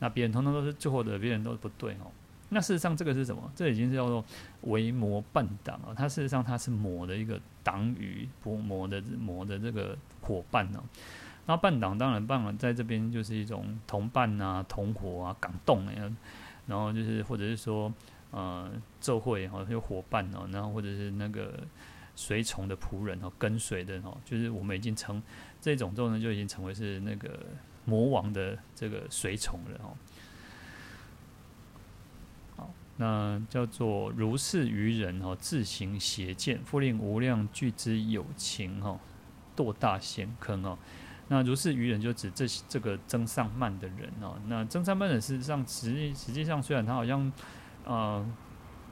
[0.00, 2.10] 那别人通通都是最后的，别人都不对哦。
[2.48, 3.48] 那事实上，这个是什么？
[3.54, 4.24] 这已经是叫做
[4.62, 5.94] 为魔伴党哦。
[5.96, 10.80] 它事实上它是魔的一个党羽，不魔的魔的这个伙伴哦。
[11.44, 15.92] 那伴党当然伴党在这边就是一种同伴啊、同伙啊、感动啊，
[16.66, 17.92] 然后就是或者是说
[18.30, 21.60] 呃，奏会哈，有伙伴哦，然后或者是那个
[22.14, 25.22] 随从的仆人哦，跟随的哦，就是我们已经成。
[25.60, 27.38] 这种之后呢，就已经成为是那个
[27.84, 29.92] 魔王的这个随从了哦。
[33.00, 38.98] 那叫做如是愚人哦，自行邪见，复令无量俱之有情哦，
[39.56, 40.76] 堕大陷坑哦。
[41.28, 44.36] 那如是愚人就指这这个增上慢的人哦。
[44.48, 47.32] 那增上慢的人实上实际实际上虽然他好像
[47.84, 48.26] 呃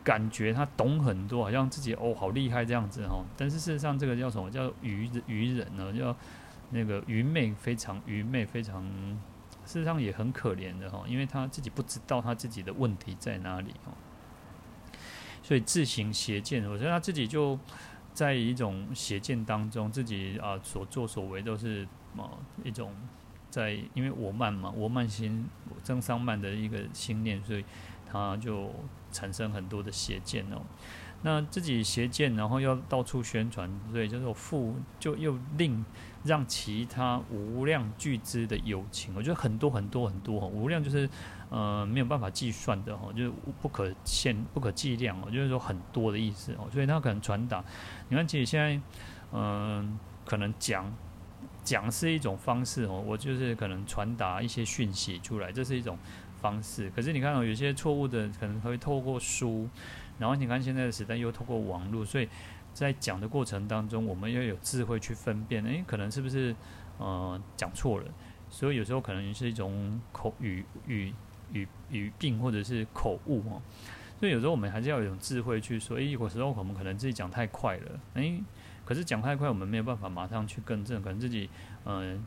[0.05, 5.93] 感觉他懂很多，好像自己哦好厉害这样子哦，但是事实上这个叫什么叫愚愚人呢？
[5.93, 6.17] 叫
[6.71, 8.85] 那个愚昧非常愚昧，非常
[9.67, 13.93] 事实上也很可怜的哈，因为他自己不知道他自己的问题在哪里哦，
[15.43, 17.59] 所以自行邪见，我觉得他自己就
[18.15, 22.95] 在一种邪见当中，自己啊所作所为都是啊一种
[23.51, 25.47] 在因为我慢嘛，我慢心
[25.83, 27.65] 增上慢的一个心念，所以
[28.07, 28.73] 他就
[29.11, 30.63] 产生很多的邪见哦。
[31.23, 35.85] 那自己邪见，然后要到处宣传，所以就是负，就又令
[36.23, 41.09] 让其他无量巨资的友情，我觉得很多很多很多哈，无量就是
[41.51, 47.65] 呃没有办法计算的哈，就是不可限、不可计量哦，就是说很多的意思哦，所以他可能传达。
[48.09, 48.81] 你看，其实现在
[49.33, 50.95] 嗯、可能讲
[51.65, 55.99] 讲是一种方式哦，我就是可能传达一些讯息出来，这是一种
[56.41, 56.89] 方式。
[56.95, 59.69] 可是你看哦，有些错误的可能会透过书。
[60.19, 62.29] 然后你看现在的时代又透过网络，所以
[62.73, 66.55] 在讲的过程当中，我们要有智慧去分辨，诶，可能是不是
[66.99, 68.07] 呃讲错了？
[68.49, 71.13] 所以有时候可能是一种口语语
[71.53, 73.61] 语语病或者是口误哦。
[74.19, 78.43] 所以有时候我们还是要有一种智慧去说，诶，有时候我们可能自己讲太快了，诶，
[78.85, 81.51] 可是讲太快我们没有办法马上去更正，可能自己
[81.85, 82.25] 嗯呃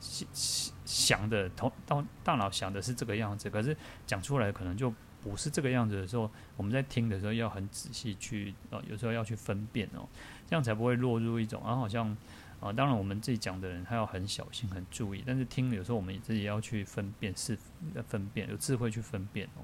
[0.86, 3.76] 想的头到大脑想的是这个样子，可是
[4.06, 4.94] 讲出来可能就。
[5.22, 10.08] 不是这个样子的时候，我们在听的时候要很仔细去，呃，有时候要去分辨哦，
[10.48, 12.16] 这样才不会落入一种啊，好像
[12.60, 17.58] 啊、当然我们自己讲的人他要很小心、很注意，但是听有时候我们自己要去分辨，是
[18.06, 19.64] 分辨，有智慧去分辨哦。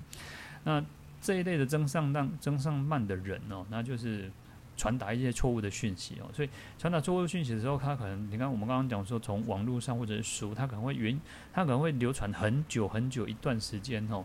[0.64, 0.82] 那
[1.22, 4.32] 这一类的增上当、增上慢的人哦，那就是
[4.78, 11.20] 传达一些错误的讯息哦，所以传达错误讯息的时候，他可能你看我们刚刚讲说，从网络上或者是书，他可能会云，
[11.52, 14.24] 他可能会流传很久很久一段时间哦。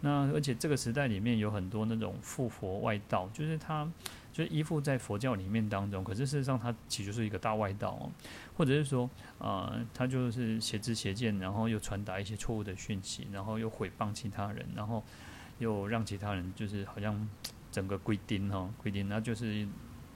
[0.00, 3.84] 那而且这个时代里面有很多那种附佛外道，就是他
[4.32, 8.10] 就是依附在佛教里面当中，可是事实上他其实是一个大外道哦，
[8.56, 15.02] 或者是说、呃，他就是邪知邪见，然后又传达一些错误的讯息，然后又诽谤其他人，然后
[15.58, 17.28] 又让其他人就是好像
[17.72, 19.66] 整个规定哈规定，那就是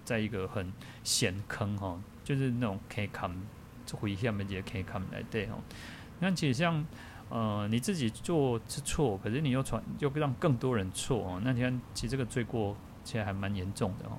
[0.05, 3.29] 在一个很险坑哈，就是那种可以看
[4.03, 5.59] 危险的这些可以看来对哈，
[6.21, 6.87] 那其实像。
[7.35, 11.41] 呃，你自己做是错，可是你又传，又让更多人错哦。
[11.43, 14.19] 那天其实这个罪过其实还蛮严重的哦。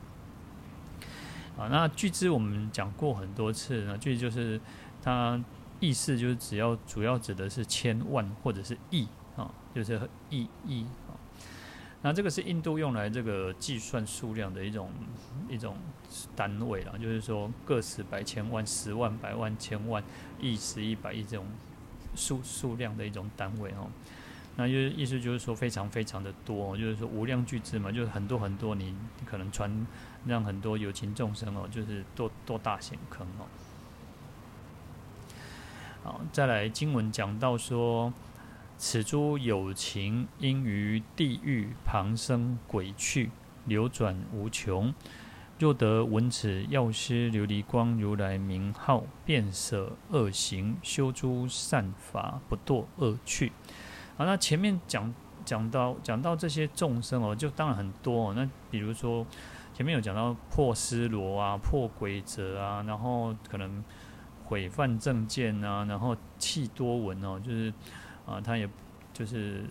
[1.55, 4.59] 啊，那俱之我们讲过很多次呢，俱就是
[5.03, 5.39] 它
[5.79, 11.13] 意思就是只要主要指的是千万或者是亿啊，就是亿亿啊。
[12.01, 14.89] 那这个是印度用来这个计算数量的一种
[15.47, 15.77] 一种
[16.35, 20.03] 单位啦，就是说个十百千万十万百万千万
[20.41, 21.45] 亿十亿百亿这种
[22.15, 23.89] 数数量的一种单位哦。
[24.55, 28.95] 那就是意思就是说非常非常的多，就是说无量巨资嘛，就是很多很多，你
[29.25, 29.87] 可能传
[30.25, 33.45] 让很多有情众生哦，就是多多大险坑哦。
[36.03, 38.13] 好，再来经文讲到说，
[38.77, 43.31] 此诸有情因于地狱旁生鬼趣，
[43.65, 44.93] 流转无穷。
[45.63, 53.49] 若得闻此药师琉璃光如来名号，便舍恶行，修诸善法，不堕恶趣。
[54.17, 55.13] 好，那前面讲
[55.45, 58.33] 讲到讲到这些众生哦，就当然很多哦。
[58.35, 59.25] 那比如说
[59.73, 63.81] 前面有讲到破斯罗啊、破轨则啊，然后可能
[64.43, 67.73] 毁犯正见啊，然后弃多闻哦，就是
[68.25, 68.69] 啊，他也
[69.13, 69.63] 就是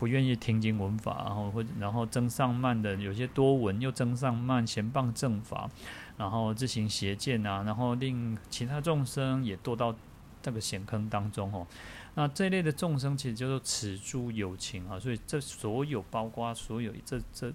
[0.00, 5.70] 不愿意听经闻法，然后或然后增上慢的有些多闻又增上慢，嫌谤正法，
[6.16, 9.94] 然后自行邪见啊，然后令其他众生也堕到
[10.40, 11.66] 这个险坑当中哦。
[12.14, 17.52] 那这类的众生，其实叫做此诸有情啊，所以这所有包括所有这这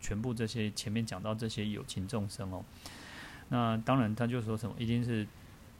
[0.00, 2.64] 全部这些前面讲到这些有情众生哦，
[3.50, 5.26] 那当然他就说什么，一定是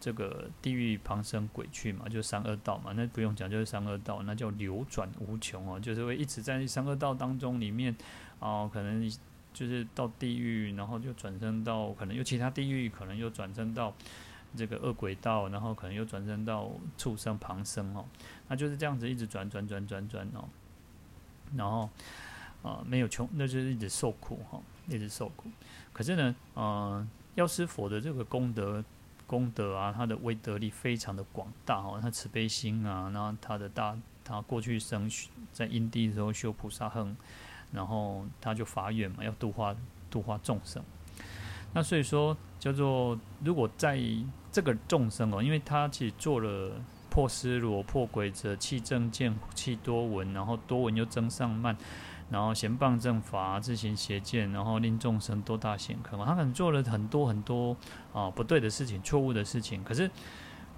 [0.03, 7.97] 这个地狱旁生鬼趣嘛，就三恶道嘛，那不用讲，就是三恶道，那叫流转无穷哦，就是会一直在三恶道当中里面
[8.41, 9.09] 哦，可能
[9.55, 13.95] 就是到地狱，然后就转生到可能有其他地狱，可能又转生到。
[14.55, 18.05] 这个恶鬼道，然后可能又转生到畜生旁生哦，
[18.49, 20.47] 那就是这样子一直转转转转转哦，
[21.57, 21.88] 然后
[22.62, 25.51] 啊、没有穷，那就是一直受苦哈，一直受苦。
[25.91, 28.85] 可是呢，呃，药师佛的这个功德
[29.33, 35.11] 功德啊，他的威德力非常的广大哦，他慈悲心啊，然后他的大他过去生
[35.55, 37.16] 在因地的时候修菩萨行，
[37.73, 39.75] 然后他就发愿嘛，要度化
[40.11, 40.85] 度化众生。
[41.73, 43.99] 那所以说叫做如果在
[44.51, 46.73] 这个众生哦，因为他其实做了
[47.09, 51.75] 破尸罗、破轨则、弃正见、弃多闻，然后多闻又增上慢，
[52.33, 56.18] 然后嫌谤正法、自行邪见，然后令众生多大险坑。
[56.25, 57.77] 他可能做了很多很多
[58.12, 59.85] 啊不对的事情、错误的事情。
[59.85, 60.11] 可是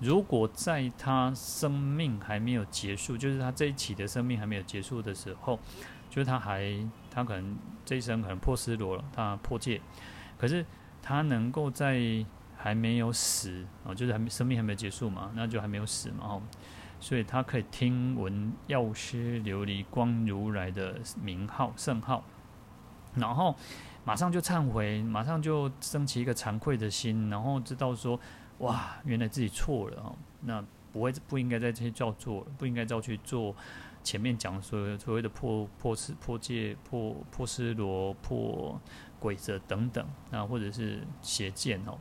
[0.01, 5.59] 如果在他生命还没有结束，就是他这一期的生命还没有结束的时候，
[6.11, 6.77] 就是他还
[7.11, 9.81] 他可能这一生可能破失罗了，他破戒，
[10.37, 10.67] 可是
[11.01, 16.43] 他能够在还没有死啊，就是还没生命还没有结束嘛，那就还没有死嘛，哦，
[17.05, 22.25] 所以他可以听闻药师琉璃光如来的名号圣号，
[23.15, 23.55] 然后
[24.07, 28.19] 马上就忏悔，马上就升起一个惭愧的心，然后知道说，
[28.61, 30.65] 哇，原来自己错了哦，那
[30.95, 33.55] 不会不应该再去叫做，不应该再去做
[34.03, 38.81] 前面讲说所谓的破破失破戒破破斯罗破
[39.19, 41.99] 轨则等等，那或者是邪见哦。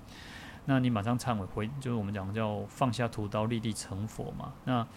[0.65, 4.53] 那你马上忏悔回，就是我们讲叫放下屠刀，立地成佛嘛。
[4.63, 4.87] 那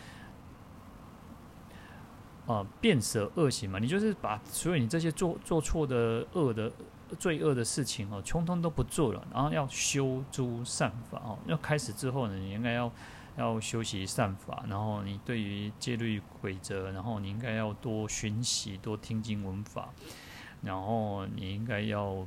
[2.46, 6.70] 啊，便舍恶行嘛，你就是把所有你这些做做错的恶的
[7.18, 11.36] 罪恶的事情哦，通通都不做了，然后要修诸善法哦。
[11.46, 12.92] 要开始之后呢，你应该要
[13.36, 19.88] 要修习善法，然后你对于戒律规则，然后你应该要多熏习，多听经闻法，
[20.62, 22.24] 然后你应该要。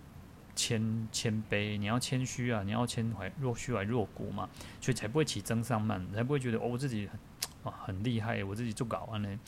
[0.59, 4.49] 谦谦卑，你要谦虚啊，你要谦怀若虚怀若谷嘛，
[4.81, 7.17] 所以才不会起增上慢，才不会觉得哦，我自己很
[7.63, 9.39] 啊很厉害，我自己做搞完了，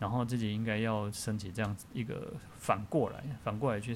[0.00, 3.94] 然后自己应该要升起这样子一个反过来，反过来去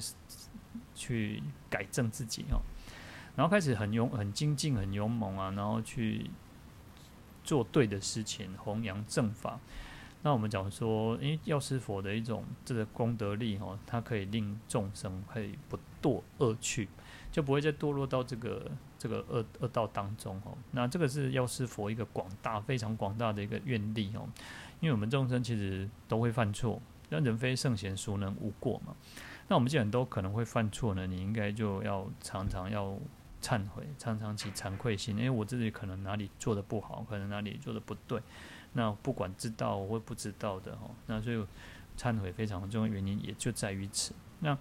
[0.95, 2.61] 去改正自己哦，
[3.35, 6.31] 然后开始很勇很精进很勇猛啊，然后去
[7.43, 9.59] 做对的事情，弘扬正法。
[10.23, 16.87] 那我们讲说，因为药师佛的一种这个功德力哦，它可以令众生可以不堕恶趣，
[17.29, 20.57] 就不会再堕落到这个这个恶恶道当中哦。
[20.71, 24.27] 那这个是药师佛一个广大非常广大的一个愿力哦。
[24.79, 28.95] 因为我们众生其实都会犯错，那人非圣贤，孰能无过嘛？
[29.49, 32.97] 那我们既然都可能会犯错呢，你应该就要常常要
[33.41, 38.21] 忏悔，常常起惭愧心，因为我自己可能哪里做得不好，可能哪里做得不对。
[38.73, 41.45] 那不管知道或不知道的哦，那所以
[41.97, 44.13] 忏悔非常重要原因也就在于此。
[44.39, 44.57] 那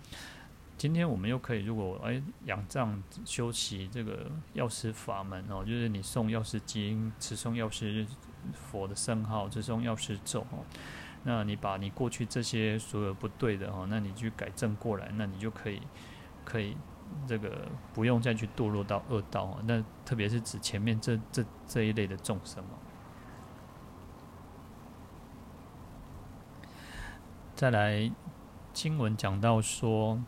[0.79, 8.07] 今天我们又可以，如果哎仰仗修习这个药师法门哦，就是你诵药师经，持诵药师
[8.53, 10.65] 佛的圣号，持诵药师咒哦，
[11.25, 15.81] 那你把你过去这些所有不对的哦，那你去改正过来，那你就可以
[16.45, 16.77] 可以
[17.27, 19.63] 这个不用再去堕落到恶道哦。
[19.65, 22.77] 那特别是指前面这这这一类的众生哦。
[27.63, 28.11] 再来
[28.73, 30.21] 经文讲到说，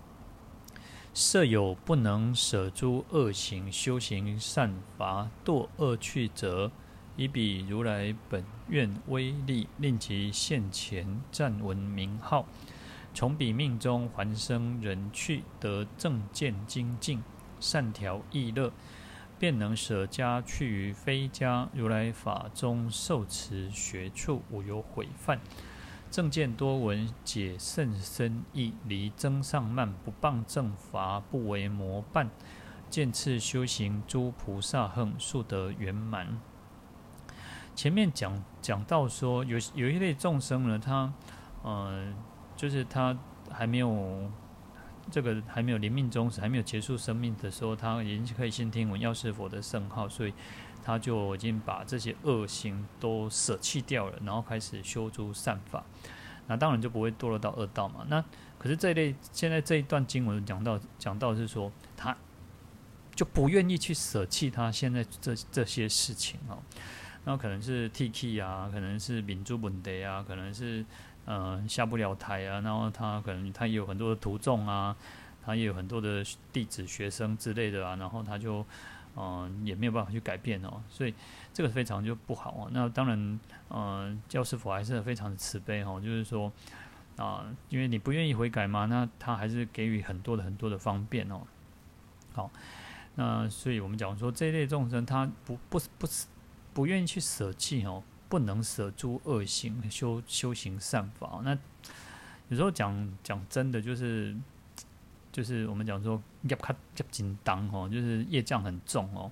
[1.12, 6.70] 设有不能舍诸恶行，修行善法，堕恶趣者，
[7.16, 12.46] 以彼如来本愿威力，令其现前暂闻名号，
[13.12, 17.20] 从彼命中还生人趣，得正见精进，
[17.58, 18.70] 善调意乐。
[19.40, 25.40] 便能舍家去于非家，如来法中受持学处，无有毁犯。
[26.14, 32.30] 正见多闻，解甚深义，离增上慢，不谤正法，不为魔伴。
[32.88, 36.38] 见次修行诸菩萨行，速得圆满。
[37.74, 41.12] 前面讲讲到说，有有一类众生呢，他
[41.64, 42.14] 呃，
[42.54, 43.18] 就是他
[43.50, 44.30] 还没有。
[45.10, 50.32] 这个还没有临命终时，还没有结束生命的时候，他已经可以先听闻药师佛的圣号，所以
[50.84, 55.82] 他就已经把这些恶行都舍弃掉了，然后开始修诸善法。
[56.46, 58.04] 那当然就不会堕落到恶道嘛。
[58.08, 58.22] 那
[58.58, 62.14] 可是这一类现在这一段经文讲到讲到是说，他
[63.14, 66.58] 就不愿意去舍弃他现在这这些事情哦。
[67.24, 70.84] 那可能是铁齿啊，可能是民族本德啊，可能是。
[71.26, 74.94] 嗯，下不了台啊，然后他可能他也有很多的徒众啊，
[75.42, 76.22] 他也有很多的
[76.52, 78.62] 弟子学生之类的啊，然后他就
[79.16, 81.14] 嗯也没有办法去改变哦，所以
[81.52, 82.68] 这个非常就不好哦。
[82.72, 83.40] 那当然，
[83.70, 86.52] 嗯，教师傅还是非常的慈悲哦，就是说
[87.16, 91.42] 啊，因为你不愿意悔改嘛，那他还是给予很多的很多的方便哦。
[92.32, 92.50] 好，
[93.14, 96.06] 那所以我们讲说这一类众生，他不不不
[96.72, 98.02] 不愿意去舍弃哦。
[98.26, 101.40] 不能舍诸恶行，修修行善法。
[101.44, 101.56] 那
[102.48, 104.34] 有时候讲讲真的，就是
[105.34, 109.28] 就是我们讲说要卡业金当哦，就是业障很重哦。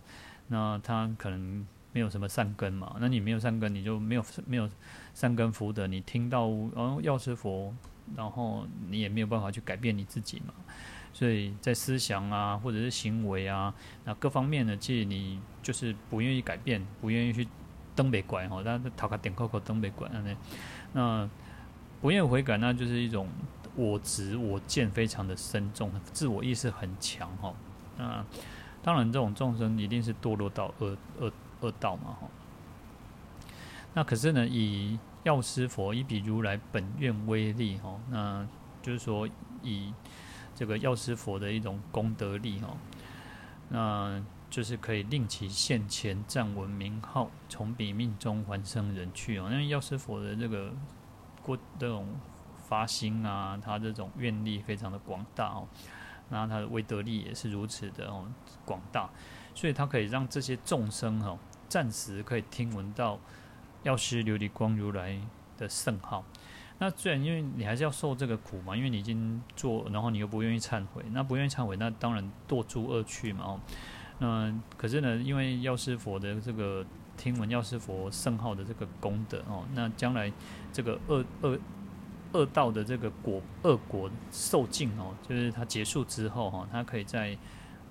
[0.49, 2.97] 那他可能没有什么善根嘛。
[2.99, 4.69] 那你没有善根，你就没有没有
[5.15, 5.87] 善根福德。
[5.87, 7.73] 你听到哦药师佛，
[8.17, 10.53] 然后你也没有办法去改变你自己嘛。
[11.13, 13.73] 所以在思想啊，或者是行为啊，
[14.05, 17.47] 那各方面呢，其实你就是不愿意改变，不愿意去。
[17.95, 20.35] 登北关吼，但是头壳点扣扣登北关，那
[20.95, 21.31] 那
[22.01, 23.29] 不愿悔改，那就是一种
[23.75, 27.55] 我执我见非常的深重，自我意识很强哈。
[27.99, 28.25] 那
[28.83, 32.29] 当然，这种众生一定是堕落到恶恶恶道嘛哈。
[33.95, 38.47] 那可是呢，以药师佛以彼如来本愿威力哈，那
[38.83, 39.29] 就是说
[39.63, 39.93] 以
[40.55, 42.77] 这个药师佛的一种功德力哈，
[43.69, 44.23] 那。
[44.53, 49.49] 就是可以令其现前暂闻名号，从彼命中还生人去哦。
[49.51, 50.71] 因为药师佛的这个
[51.43, 52.07] 过这种
[52.73, 55.69] 发心啊，他这种愿力非常的广大哦，
[56.31, 58.27] 那他的威德力也是如此的哦
[58.65, 59.11] 广大，
[59.55, 63.19] 所以他可以让这些众生哦暂时可以听闻到
[63.83, 65.21] 药师琉璃光如来
[65.59, 66.25] 的圣号。
[66.79, 73.61] 那虽然因为你还是要受这个苦嘛，因为你已经做，然后你又不愿意忏悔，那不愿意忏悔，那当然堕诸恶趣嘛哦。
[74.19, 76.83] 那可是呢，因为药师佛的这个
[77.19, 80.33] 听闻药师佛圣号的这个功德哦，那将来
[80.73, 81.59] 这个恶恶
[82.33, 87.37] 恶道的这个果恶果受尽哦，就是它结束之后哈，它可以在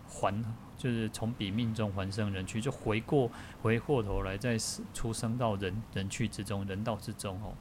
[0.07, 0.43] 还，
[0.77, 3.29] 就是从彼命中还生人趣，就回过
[3.61, 4.57] 回过头来再
[4.93, 7.53] 出生到人人趣之中，人道之中哦。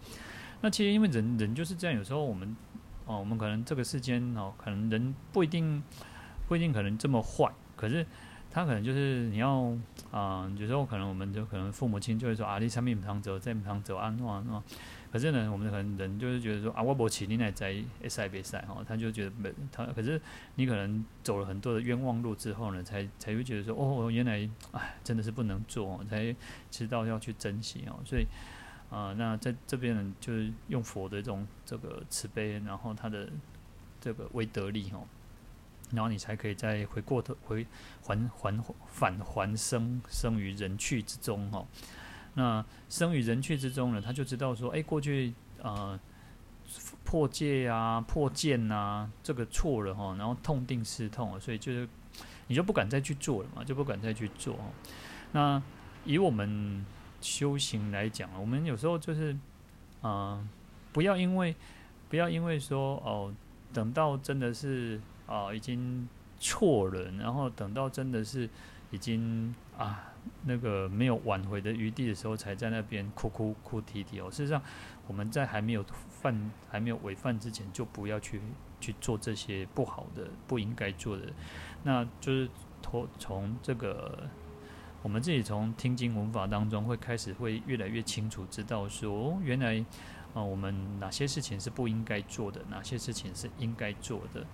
[0.60, 2.56] 那其实因为人人就是这样，有时候我们
[3.06, 5.82] 哦，我们可能这个世间哦，可能人不一定
[6.48, 8.06] 不一定可能这么坏，可是。
[8.50, 9.72] 他可能就是你要
[10.10, 14.62] 啊、有时候可能我们就可能父母亲就会说啊，你上面不常走，这不常走啊，那那。
[15.12, 19.84] 可是呢，我们可能人就是觉得说啊，我不起，你来在赛别赛哈，他就觉得没他。
[19.86, 20.20] 可是
[20.56, 26.34] 你可能走了很多的冤枉路之后呢，才才会觉得说哦，原来哎，真的是不能做，才
[26.70, 27.98] 知道要去珍惜哦。
[28.04, 28.26] 所以
[28.90, 33.28] 啊、那在这边呢，就是用佛的这种这个慈悲，然后他的
[34.00, 35.06] 这个威德力哦。
[35.92, 37.66] 然后你才可以再回过头回
[38.02, 41.66] 还还返还生生于人去之中哈，
[42.34, 45.98] 那生于人去之中呢，他就知道说，哎，过去呃
[47.04, 51.88] 破戒啊破戒呐，这个错了哈，然后痛定思痛，所以就是
[52.46, 54.56] 你就不敢再去做了嘛，就不敢再去做。
[55.32, 55.60] 那
[56.04, 56.86] 以我们
[57.20, 59.32] 修行来讲，我们有时候就是
[60.02, 60.48] 啊、呃，
[60.92, 61.56] 不要因为
[62.08, 63.34] 不要因为说哦，
[63.72, 65.00] 等到真的是。
[65.30, 66.08] 啊，已经
[66.40, 68.50] 错了，然后等到真的是
[68.90, 70.12] 已经啊
[70.44, 74.28] 那个没有挽回的余地的时候，才在那边哭哭哭啼啼哦。
[74.28, 74.60] 事实上，
[75.06, 78.40] 我们在还没有犯、还没有违犯之前，就不要去
[78.80, 81.26] 去做这些不好的、不应该做的。
[81.84, 82.50] 那就是
[82.82, 84.28] 从从这个
[85.02, 89.84] 我们自己从听经闻法当中，会开始会越来越清楚知道说，原来
[90.34, 94.44] 啊，我们哪些事情是不应该做的，哪些事情是应该做的。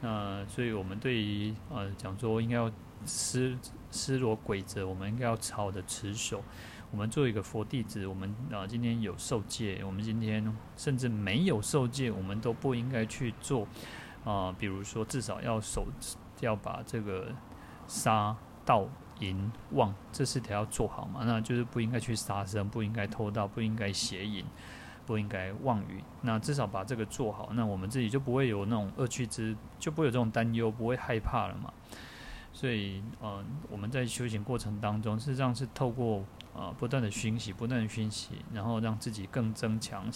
[0.00, 2.70] 那所以我们对于呃讲说应该要
[3.04, 3.56] 施
[3.90, 6.42] 施罗规则，我们应该要好的持守。
[6.90, 13.68] 我们做一个佛弟子，我们啊今天有受戒，我们今天甚至没有受戒，我们都不应该去做
[14.24, 14.54] 啊。
[14.58, 15.86] 比如说，至少要守，
[16.40, 17.30] 要把这个
[17.86, 18.34] 杀
[18.64, 18.88] 盗
[19.20, 21.24] 淫妄这四条要做好嘛。
[21.24, 24.42] 那就是不应该去杀生，不应该偷盗，不应该邪淫，
[25.08, 26.04] 不应该妄语。
[26.20, 31.72] 那至少把这个做好，那我们自己就不会有那种恶趣之，就不会有这种担忧，不会害怕了嘛。
[32.52, 36.24] 所以，呃，我们在修行过程当中，事实上是透过。
[36.54, 40.10] 啊，不断的熏习，不断的熏习，然后让自己更增强，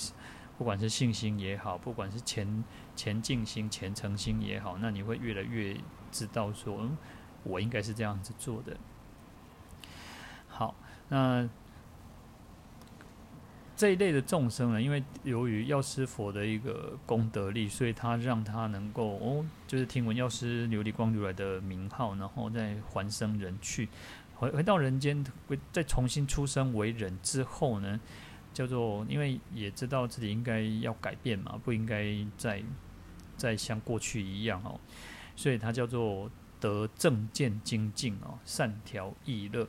[0.58, 2.64] 不管是信心也好，不管是前
[2.96, 5.76] 前进心、虔诚心也好，那你会越来越
[6.10, 6.98] 知道说，嗯，
[7.44, 8.76] 我应该是这样子做的。
[10.48, 10.74] 好，
[11.10, 11.48] 那
[13.82, 23.88] 这一类的众生呢，因为由于药师佛的一个功德力，所以他让他能够哦，就是听闻药师琉璃光如来的名号，然后再还生人去。
[24.36, 25.26] 回回到人间，
[25.72, 27.98] 再重新出生为人之后呢，
[28.54, 32.04] 叫做因为也知道自己应该要改变嘛，不应该
[32.38, 32.62] 再
[33.36, 34.78] 再像过去一样哦，
[35.34, 36.30] 所以它叫做
[36.60, 39.66] 得正见精进哦，善调意乐，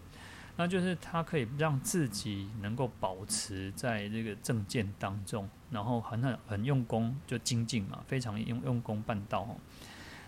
[0.56, 9.58] 那就是他可以让自己能够保持在这个正见当中，然后很很很用功就精进嘛，非常用用功办道哦。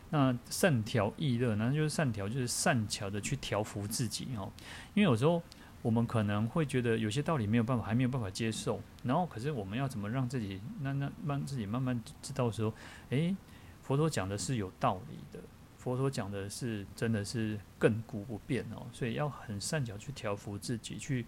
[0.09, 4.51] 那善调易乐，那就是善调，就是善巧的去调伏自己哦。
[4.93, 5.41] 因为有时候
[5.81, 8.79] 我们可能会觉得有些道理没有办法，还没有办法接受。
[9.03, 12.73] 然后，可是我们要怎么让自己，那那让自己慢慢知道说，
[13.09, 13.35] 诶，
[13.83, 15.39] 佛陀讲的是有道理的，
[15.85, 18.87] 佛陀讲的是真的是亘古不变哦。
[18.91, 21.23] 所以要很善巧去调伏自己，去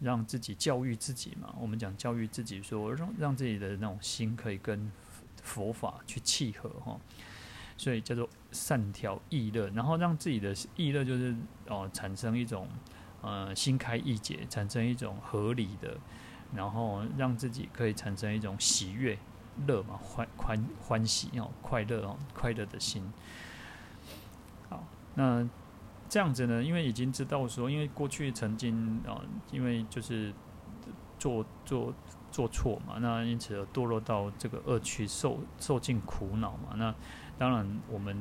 [0.00, 1.54] 让自己教育自己嘛。
[1.60, 4.90] 我们讲教育自己说，让让自己的那种心可以跟
[5.42, 6.98] 佛法去契合哈。
[7.76, 11.36] 所以叫做善调意乐，然后让自己的意乐就是
[11.68, 12.66] 哦产生一种
[13.20, 15.98] 呃心开意解，产生一种合理的，
[16.54, 19.18] 然后让自己可以产生一种喜悦
[19.66, 23.12] 乐嘛欢欢欢喜哦快乐哦快乐的心。
[25.18, 25.44] 那
[26.08, 30.32] 这样子呢，因为已经知道说，因为过去曾经啊、因为就是
[31.18, 31.92] 做做
[32.30, 36.94] 做错嘛，那因此而堕落到这个恶趣，受受尽苦恼嘛，那。
[37.40, 38.16] 当然，我们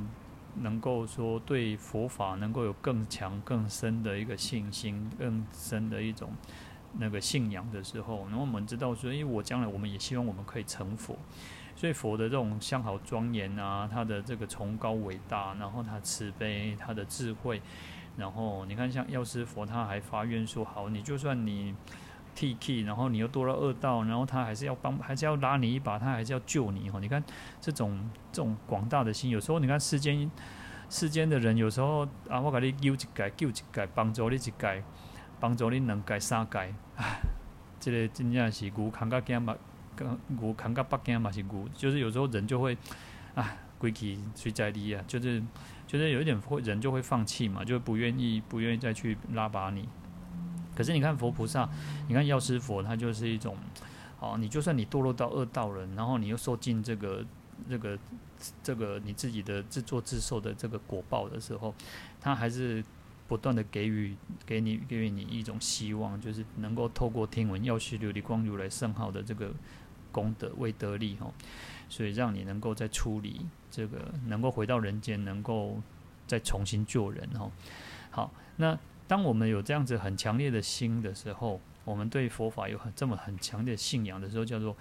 [0.61, 6.29] 能够说对佛法能够有更强、更深的一个信心，更深的一种
[6.99, 11.17] 那个信仰的时候，然后我们知道说，因为我将来我们也希望我们可以成佛，
[11.77, 17.61] 所以佛的这种相好庄严啊，他的这个崇高伟大，然后他慈悲，他的智慧，
[18.17, 21.73] 然后你看像药师佛，他还发愿说，好，你就算你。
[22.39, 26.99] T K，然后你又多了恶道，然后他还是要帮，还是要拉你一把，他还是要救你哈。
[26.99, 27.23] 你看
[27.59, 30.29] 这种这种广大的心，有时候你看世间
[30.87, 34.83] 世间的人，有时候啊，我给你救一改，救一改，帮助你一改，
[35.39, 37.21] 帮助你两改三改，唉，
[37.79, 39.55] 这个真正是牛扛个肩嘛，
[40.27, 42.77] 牛扛个北肩嘛是牛，就是有时候人就会
[43.35, 45.41] 啊，归去在理啊，就是
[45.85, 49.87] 就是有一点会人就会放弃嘛，就不愿意不愿意再去拉拔你。
[50.75, 51.67] 可是你看佛菩萨，
[52.07, 53.57] 你看药师佛，他就是一种，
[54.19, 57.25] 哦，你就算你堕落到恶道人，然后你又受尽这个、
[57.67, 57.97] 这个、
[58.61, 61.73] 这个你自己的自作自受的这个果报的时候，
[62.21, 62.83] 他还是
[63.27, 69.51] 不断的给予给你给予你一种希望，就是能够透过听闻药师琉璃光如来圣号的这个
[70.17, 71.33] 功德威德力哦，
[71.89, 75.81] 所以让你能够再处理这个，能够回到人间，能够
[76.25, 77.51] 再重新救人哦。
[78.09, 78.77] 好，那。
[79.09, 84.75] 当我们有这样子很强烈的心的时候，我们对佛法有很这么很强烈的信仰的时候，叫做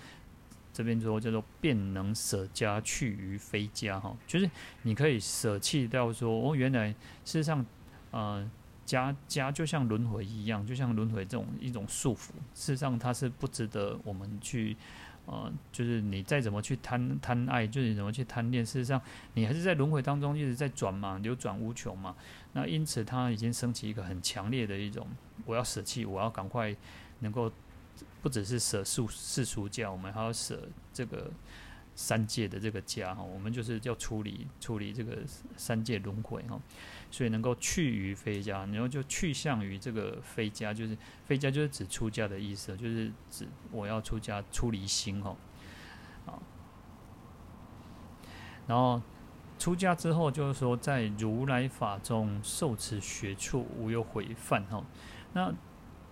[0.73, 4.51] 这边说叫做便能舍家去于非家哈，就是
[4.83, 6.91] 你可以舍弃掉说哦，原来
[7.25, 7.65] 事实上，
[8.11, 8.51] 呃，
[8.85, 14.77] 家家就像轮回一样，就像轮回这种一种束缚，事实上它是不值得我们去。
[15.27, 19.01] 呃，就是你再怎么去贪贪爱，就是你怎么去贪恋，事实上
[19.35, 22.15] 你还是在轮回当中一直在转嘛，流转无穷嘛。
[22.53, 25.07] 那因此他已经升起一个很强烈的一种，
[25.45, 26.75] 我要舍弃，我要赶快
[27.19, 27.53] 能够
[28.23, 31.31] 不只是舍世世俗家，我们还要舍这个
[31.95, 35.19] 三界的这个家哈，我们就是要处理处理这个
[35.57, 36.61] 三界轮回哈。
[37.17, 40.95] 所以能够去于非家，然后就去向于这个非家，就是
[41.25, 45.35] 非家就是指出家的意思，就是指我要出家出离心哦，
[46.27, 46.37] 啊，
[48.67, 49.01] 然后
[49.59, 54.85] 出家之后就是说在如来法中受持学处无有毁犯哈。
[55.33, 55.51] 那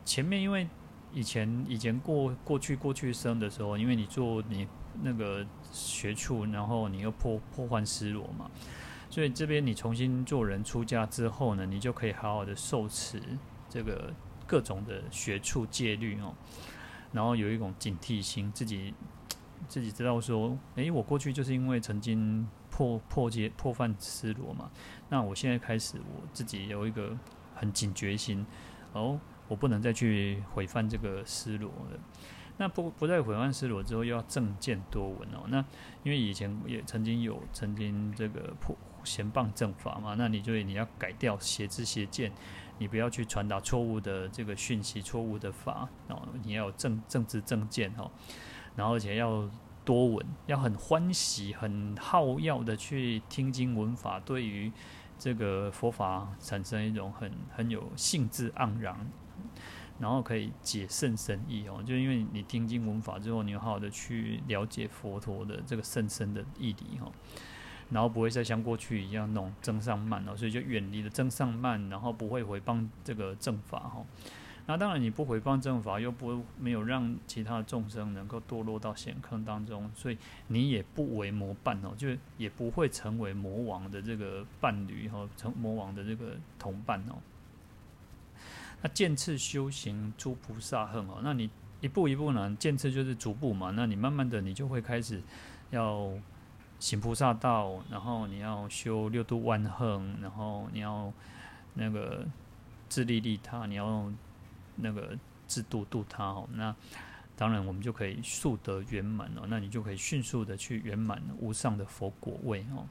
[0.07, 0.66] 前面因为
[1.12, 4.66] 以前以前过过去过去生的时候，因为你做你
[5.02, 8.50] 那个学处，然后你又破破坏失落嘛，
[9.15, 13.23] 所以这边你重新做人出家之后呢，你就可以好好的受持
[13.69, 14.12] 这个
[14.45, 16.35] 各种的学处戒律哦，
[17.12, 18.93] 然后有一种警惕心，自己
[19.69, 24.69] 自己知道说，诶，我过去就是因为曾经破破戒破犯失罗嘛，
[25.09, 27.17] 那我现在开始我自己有一个
[27.55, 28.45] 很警觉心
[28.95, 29.21] 哦。
[29.47, 32.01] 我不能再去毁犯这个失罗了。
[32.57, 35.45] 那不不再毁犯失罗之后，又要正见多闻哦。
[35.49, 35.62] 那
[36.03, 42.32] 因为以前也曾经有曾经这个破邪谤正法嘛，那你就你要改掉邪知邪见，
[42.78, 46.26] 你不要去传达错误的这个讯息、错误的法哦。
[46.42, 48.11] 你要有正正知正见哦，
[48.74, 49.48] 然后而且要
[49.84, 54.72] 多闻，要很欢喜、很好要的去听经闻法，对于
[55.18, 59.11] 这个佛法产生一种很很有兴致盎然。
[60.00, 67.09] 然后可以解甚深意哦，就因为你听经闻法之后，你好好的去了解佛陀的这个圣深的义理哈，
[67.91, 74.05] 然后不会再像过去一样那种增上慢哦，所以就远离了增上慢，然后不会回谤这个正法哈。
[74.66, 80.16] 那当然你不回谤正法，又不没有让其他的众生能够堕落到险坑当中，所以
[80.49, 82.09] 你也不为魔伴哦，就
[82.39, 87.16] 也不会成为魔王的这个伴侣哈，成魔王的这个同伴哦。
[88.80, 91.51] 那渐次修行诸菩萨恨哦，那你
[91.82, 92.57] 一步一步呢？
[92.59, 93.70] 渐次就是逐步嘛。
[93.76, 95.22] 那你慢慢的，你就会开始
[95.68, 96.11] 要
[96.85, 101.11] 行菩萨道，然后你要修六度万行，然后你要
[101.72, 102.26] 那个
[102.91, 104.12] 自利利他，你要
[104.76, 105.16] 那个
[105.47, 106.47] 自度度他哦。
[106.53, 106.76] 那
[107.37, 109.47] 当然，我们就可以速得圆满哦。
[109.49, 112.87] 那你就可以迅速的去圆满无上的佛果位哦。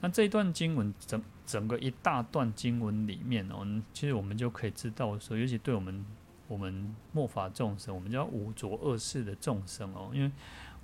[0.00, 6.06] 那这一段经文整整个一大段经文里面哦，其实我们就可以知道说，尤其对我们
[6.46, 10.32] 我们末法众生，我们叫五浊恶世的众生哦，因为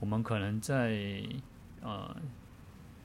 [0.01, 1.23] 我们可能在
[1.83, 2.17] 呃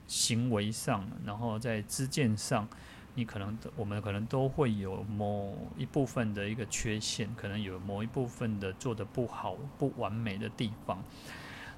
[0.07, 2.67] 行为上，然后在知见上，
[3.15, 11.03] 你可能我们可能都会有某一部分的一个缺陷，可能有某一部分的做的不好、不完美的地方，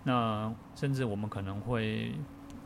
[0.04, 2.14] 那甚至我们可能会。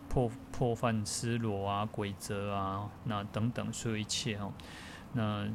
[0.08, 4.54] 破破犯失落啊，规则啊，那等等所有一切哦，
[5.12, 5.46] 那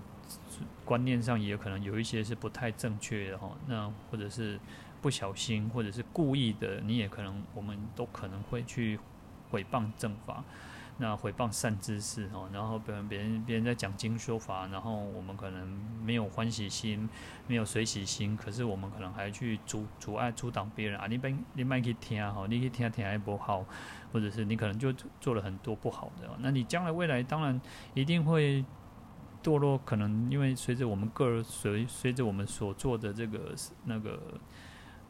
[0.85, 4.61] 观念上也可能有一些是不太正确的哈，那或者是
[5.01, 8.99] 不小心，或者是故意的，你也可能，我们都可能会去
[9.51, 10.45] 毁谤正法。
[11.03, 15.67] 那毁谤善知识哦，然后别人别人别人在讲经说法，然后我们可能
[16.05, 17.09] 没有欢喜心，
[17.47, 21.07] 没有随喜心，可是我们可能还去阻阻碍阻挡别人啊！
[21.07, 23.65] 你别你别去听哈，你去听听还不好，
[24.13, 27.59] 或者是你可能就做了很多不好的，那你将来未来当然
[27.95, 28.63] 一定会
[29.43, 33.55] 堕落，可能因为随着我们个人随随着我们所做的这个
[33.87, 34.21] 那个。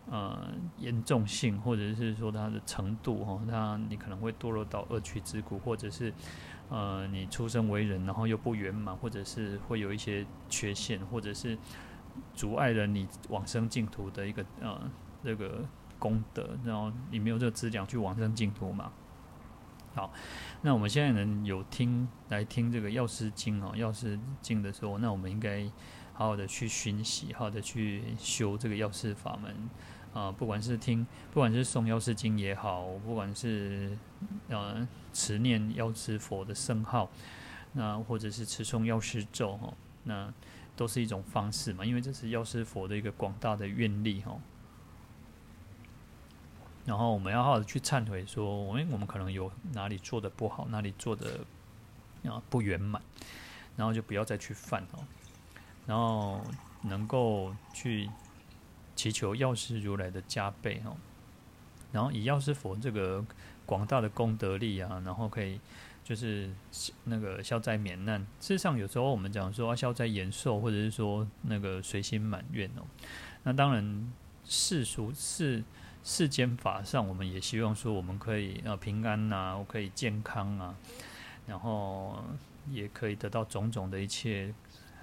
[0.09, 6.12] 呃，严重性或者是说它的程度哈，它你可能会堕落到恶趣之苦，或者是
[6.68, 11.57] 呃，你出生为人然后又不圆满，或者是会有一些缺陷，或者是
[12.34, 14.80] 阻碍了你往生净土的一个呃
[15.22, 15.64] 这个
[15.98, 18.90] 功德，然后你没有这个资粮去往生净土嘛。
[19.94, 20.12] 好，
[20.62, 25.68] 那我们现在能有听来听这个药师经哦，药师经的时候，那我们应该
[26.20, 29.70] 好好的去熏习，好好的去修这个药师法门。
[30.12, 33.96] 啊，不管是听，不管是诵药师经也好，不管是
[34.48, 37.10] 呃持念药师佛的圣号，
[37.72, 39.72] 那或者是持诵药师咒哈，
[40.04, 40.30] 那
[40.76, 44.36] 都是一种方式嘛，因为这是药师佛的一个广大的愿力哈。
[46.84, 51.40] 然后我们要好好的去忏悔说，说我们我们可能有哪里做的不好，哪里做的
[52.24, 53.00] 啊不圆满，
[53.74, 54.98] 然后就不要再去犯哦，
[55.91, 56.41] 然后
[56.82, 58.09] 能够去。
[58.97, 60.95] 祈求药师如来的加倍哦，
[61.91, 63.24] 然后以药师佛这个
[63.64, 65.59] 广大的功德力啊，然后可以
[66.05, 66.51] 就是
[67.05, 68.20] 那个消灾免难。
[68.41, 72.82] 事实上，有时候我们讲说消灾延寿，或者是说那个随心满愿哦。
[73.45, 74.12] 那当然
[74.45, 75.64] 世俗世
[76.05, 80.74] 世间法上，我们也希望说我们可以呃平安呐、啊，我可以健康啊，
[81.47, 82.22] 然后
[82.70, 84.53] 也可以得到种种的一切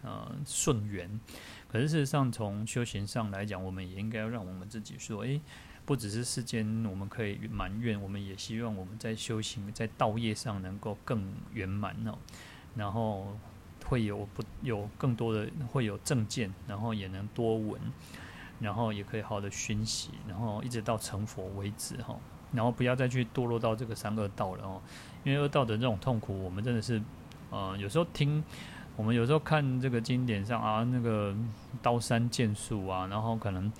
[0.03, 1.19] 呃顺缘。
[1.67, 5.41] 可是事实上，从修行上来讲，我们也应该要让我们自己说：诶，
[5.85, 12.17] 不只是世间我们可以埋怨，我们也希望我们在修行、在道业上能够更圆满哦。
[12.75, 13.37] 然后
[13.85, 17.81] 会有不有更多的会有正见，然后也能多闻，
[18.61, 22.17] 然后也可以好好的熏习，然后一直到成佛为止哈。
[22.53, 24.81] 然后不要再去堕落到这个三恶道了哦，
[25.25, 27.01] 因为恶道的这种痛苦，我们真的是，
[27.49, 28.41] 呃，有时候听。
[28.97, 31.33] 我们有时候看这个经典上啊，那个
[31.83, 33.71] 刀山剑树啊，然后可能，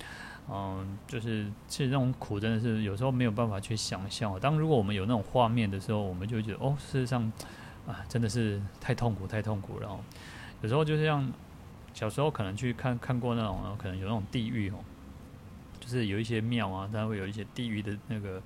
[0.47, 4.39] 嗯，就是其实那种苦真的是有时候没有办法去想象。
[4.39, 7.29] 当如果我们有那种画面的时候，我们就觉得哦，事实上
[7.87, 9.87] 啊，真的是太痛苦，太痛苦了。
[9.87, 9.99] 然后
[10.61, 11.27] 有时候就像
[11.95, 14.75] 小时候可能去看看过那种，可能有那种地狱哦，
[15.79, 18.41] 就是有一些庙啊，它会有一些地狱的那个。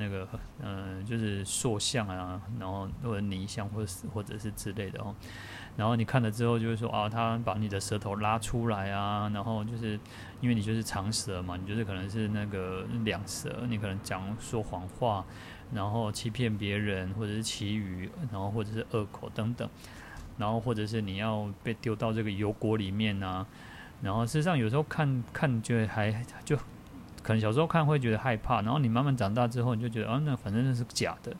[0.00, 0.28] 那个
[0.62, 5.12] 嗯，就是塑像啊，然后或者泥像，或者是或者是之类的哦。
[5.78, 9.92] 然后你看了之后，就是说啊，他把你的舌头拉出来啊，然后就是
[10.40, 15.24] 因为你就是长舌嘛，你就是可能是那个两舌，你可能讲说谎话，
[15.72, 19.70] 然后欺骗别人，或者是綺语，然后或者是恶口等等，
[20.36, 23.46] 然后或者是你要被丢到这个油锅里面啊。
[24.02, 26.10] 然后事实上有时候看看就还
[26.44, 26.58] 就。
[27.20, 31.36] 可能小时候看会觉得害怕，然后你慢慢长大之后，你就觉得啊，那反正那是假的，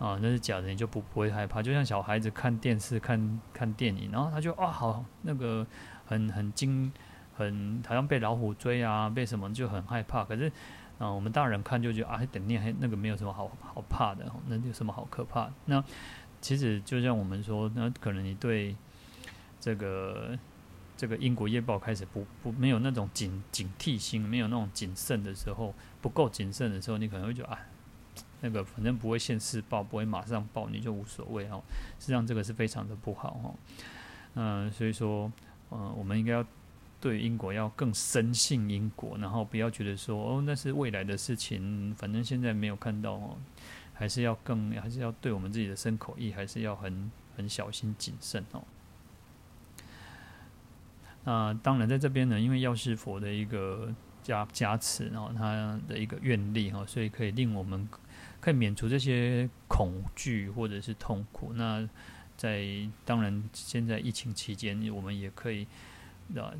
[0.00, 1.62] 啊，那是假的，你就不不会害怕。
[1.62, 5.64] 就像小孩子看电视、看看电影，然后他就啊，好那个
[6.06, 6.92] 很很惊，
[7.36, 10.24] 很好像被老虎追啊，被什么就很害怕。
[10.24, 10.50] 可是
[10.98, 15.48] 啊，我们大人看就觉得啊，等念那个没有什么好好怕的，那有什么好可怕？
[15.66, 15.84] 那
[16.40, 18.74] 其实就像我们说，那可能你对
[19.60, 20.36] 这个。
[20.96, 27.58] 这个英国业报开始不不没有那种警警惕心，没有那种谨慎的时候，不够谨慎的时候，你可能会觉得啊，
[28.40, 31.62] 那个反正不会现世报，不会马上报，你就无所谓哦。
[31.98, 33.54] 实际上这个是非常的不好哦。
[34.34, 35.30] 嗯、所以说，
[35.70, 36.44] 嗯、我们应该要
[37.00, 43.36] 对因果要更深信因果，然后不要觉得说哦那是未来的事情，反正现在没有看到哦，
[43.92, 48.62] 还是要更还是要对我们自己的身口意还是要很很小心谨慎哦。
[51.24, 57.86] 那当然，在这边呢，因为药师佛的一个加加持，然后他的一个愿力哈，所以可以令我们
[58.40, 61.52] 可以免除这些恐惧或者是痛苦。
[61.54, 61.88] 那
[62.36, 62.64] 在
[63.04, 65.66] 当然，现在疫情期间，我们也可以
[66.34, 66.52] 啊，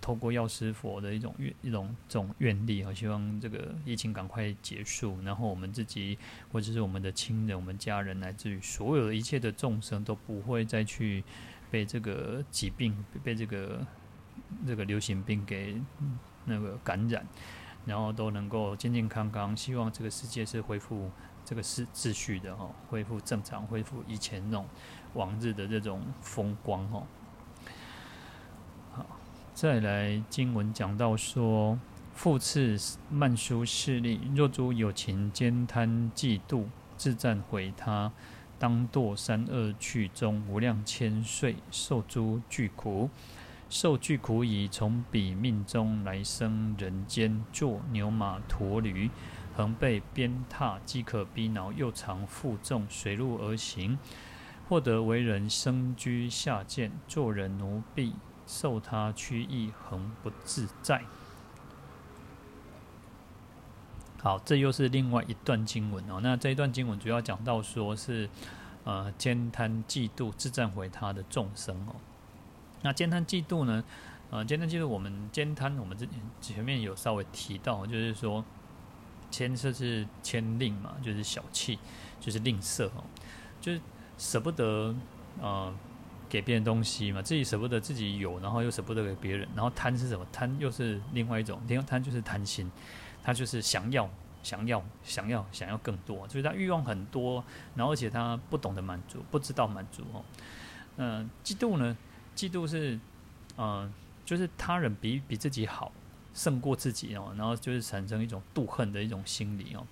[0.00, 6.18] 透过药师佛的一种愿一种这种愿力啊，希望这个疫情赶快结束，然后我们自己
[6.50, 11.22] 或者是我们的亲人、我们家人，乃至于所有的一切的众生，都不会再去
[11.70, 13.86] 被这个疾病被这个。
[14.64, 15.80] 这个流行病给
[16.44, 17.26] 那个感染，
[17.86, 19.56] 然后都能够健健康康。
[19.56, 21.10] 希望这个世界是恢复
[21.44, 24.66] 这个秩秩序的哈，恢复正常，恢复以前那种
[25.14, 27.02] 往日的这种风光哈。
[28.92, 29.06] 好，
[29.54, 31.78] 再来经文讲到说：
[32.12, 32.76] 复次
[33.10, 36.64] 曼殊室利，若诸有情兼贪嫉妒，
[36.96, 38.12] 自赞毁他，
[38.58, 43.10] 当堕三恶趣中，无量千岁，受诸剧苦。
[43.68, 49.10] 受具苦已，从彼命中来生人间，作牛马驼驴，
[49.56, 53.98] 横被鞭挞，饥渴逼恼，又常负重随路而行，
[54.68, 58.14] 获得为人生居下贱，做人奴婢，
[58.46, 61.02] 受他驱役，恒不自在。
[64.18, 66.20] 好，这又是另外一段经文哦。
[66.22, 68.28] 那这一段经文主要讲到说是，
[68.84, 71.96] 呃，慳贪嫉妒，自赞毁他的众生哦。
[72.82, 73.82] 那慳贪嫉妒呢？
[74.30, 78.44] 呃，慳贪嫉妒，我们慳贪，我们之前前面有稍微提到，就是说，
[79.30, 81.78] 慳就是慳吝嘛，就是小气，
[82.18, 83.04] 就是吝啬哦，
[83.60, 83.80] 就是
[84.18, 84.92] 舍不得
[85.40, 85.72] 呃
[86.28, 90.26] 给别人东西嘛，自己舍不得自己有，然后又舍不得给别人，然后贪是什么？
[90.32, 92.68] 贪又是另外一种，另外贪就是贪心，
[93.22, 94.10] 他就是想要、
[94.42, 97.44] 想要、想要、想要更多，就是他欲望很多，
[97.76, 100.24] 然后而且他不懂得满足，不知道满足哦。
[100.96, 101.96] 嗯、呃，嫉妒呢？
[102.36, 103.00] 嫉妒是，
[103.56, 103.90] 嗯、
[104.26, 105.90] 就是他人比比自己好，
[106.34, 109.86] 胜过自己哦，然后就是产生一种妒恨的一种心理哦。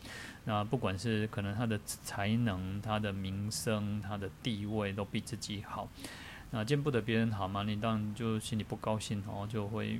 [0.45, 5.89] 那不管是可能他的才能、他的名声、他的地位都比自己好，
[6.51, 9.99] 那见不得别人好嘛，你当然就心里不高兴哦，就会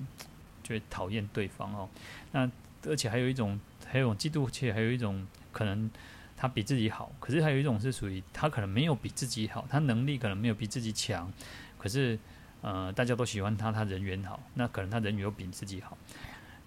[0.63, 1.89] 就会讨厌对方哦。
[2.33, 2.51] 那
[2.87, 5.91] 而且还有一种，还有一种嫉妒，且还有一种可能
[6.37, 11.33] 他比自己好，可是还有一种是属于他可能没有比自己好，他能力可能没有比自己强，
[11.79, 12.19] 可是。
[12.67, 15.99] 呃，大家都喜欢他，他人缘好，那可能他人缘又比自己好，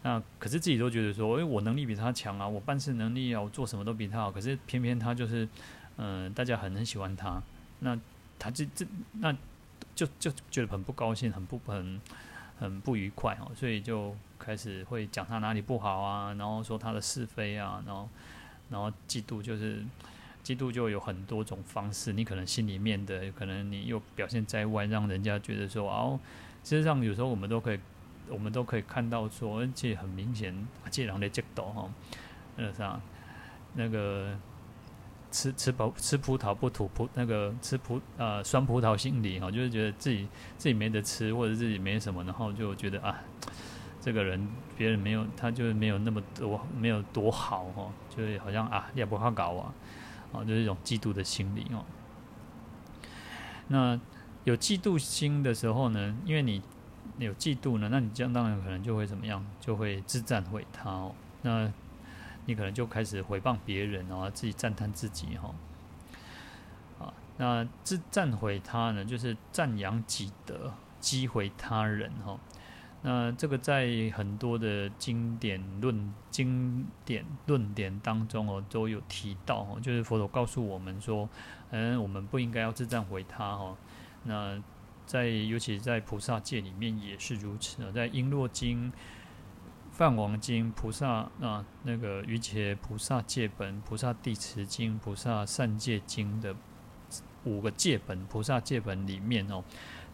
[0.04, 5.50] 那可是自己都觉得说，诶、我能力比他强啊，我办事能力啊，我做什么都比他好，可是偏偏他就是，
[5.96, 7.42] 嗯、大家很很喜欢他，
[7.80, 7.98] 那
[8.38, 9.36] 他这这那
[9.96, 12.00] 就就觉得很不高兴，很不很
[12.60, 18.08] 很不愉快哦，所以就开始会讲他哪里不好啊，然后说他的是非啊，然后
[18.70, 19.84] 然后嫉妒就是。
[20.48, 26.18] 嫉妒就有很多种方式，你可能心里面的，可能你又表现在外，让人家觉得说哦，
[26.64, 27.80] 事实上有时候我们都可以，
[28.30, 30.56] 我们都可以看到说，而且很明显，
[30.90, 31.92] 这人的嫉妒哈，
[32.56, 32.98] 那啥，
[33.74, 34.40] 那个
[35.32, 40.26] 吃吃葡吃葡萄不吐葡那个吃葡呃酸葡萄心理哈，就是觉得自己
[40.58, 43.20] 自己没得吃或者自己没什么，然后就觉得啊，
[44.00, 49.74] 这个人别人没有他就是没有那么多没有多好哈，就是好像啊也不好搞啊，
[50.44, 51.86] 就是一种嫉妒的心理哦。
[53.68, 54.00] 那
[54.44, 56.62] 有嫉妒心的时候呢，因为你
[57.18, 61.14] 有嫉妒呢，那你这样当然可能就会怎么样，就会自赞毁他哦。
[61.42, 61.72] 那
[62.46, 65.54] 你可能就开始诽谤别人，然后自己赞叹自己哈。
[67.00, 72.40] 啊，那自赞毁他呢，就是赞扬己德，击毁他人哈。
[73.02, 81.30] 那这个在很多的经典论经典论点当中哦，都有提到哦，就是佛陀告诉我们说，
[81.72, 83.78] 嗯，我们不应该要自赞毁他哈。
[84.24, 84.62] 那
[85.06, 88.92] 在尤其在菩萨戒里面也是如此啊，在璎珞经。
[89.90, 96.56] 梵王经、菩萨啊，那个瑜伽菩萨戒本、菩萨地持经、菩萨善戒经的
[97.46, 99.64] 五个戒本，菩萨戒本里面哦，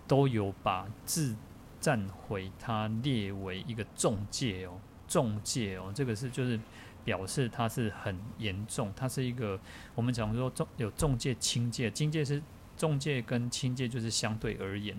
[0.07, 1.35] 都有把自
[1.83, 6.57] 暂毁它列为一个重戒哦，重戒哦，这个是就是
[7.03, 9.59] 表示它是很严重，它是一个
[9.93, 12.41] 我们讲说重有重戒、轻戒，轻戒是
[12.77, 14.95] 重戒跟轻戒就是相对而言。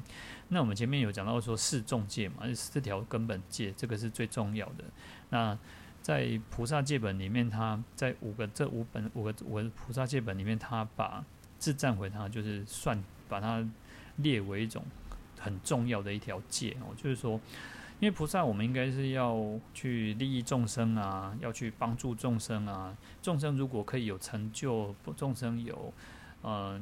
[0.48, 4.84] 那我们前面有讲到说四重戒嘛，四条根本戒，这个是最重要的。
[5.30, 5.58] 那
[6.02, 11.24] 在菩萨戒本里面，它在五个这五本五个五个菩萨戒本里面，它把
[11.58, 13.66] 自赞毁他就是算把它
[14.16, 14.84] 列为一种
[15.44, 17.40] 很重要的一条戒哦，就是说，
[18.00, 19.38] 因为菩萨我们应该是要
[19.74, 25.92] 去利益众生啊，要去帮助众生啊，众生如果可以有成就，众生有
[26.42, 26.52] 嗯。
[26.52, 26.80] 呃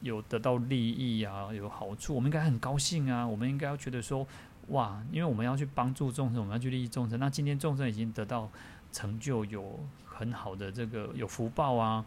[0.00, 3.26] 有得到利益啊，有好处，我们应该很高兴啊。
[3.26, 4.24] 我们应该要觉得说，
[4.68, 7.18] 哇，因为我们要去帮助众生，我们要去利益众生。
[7.18, 8.48] 那今天众生已经得到
[8.92, 12.06] 成就，有很好的这个有福报啊，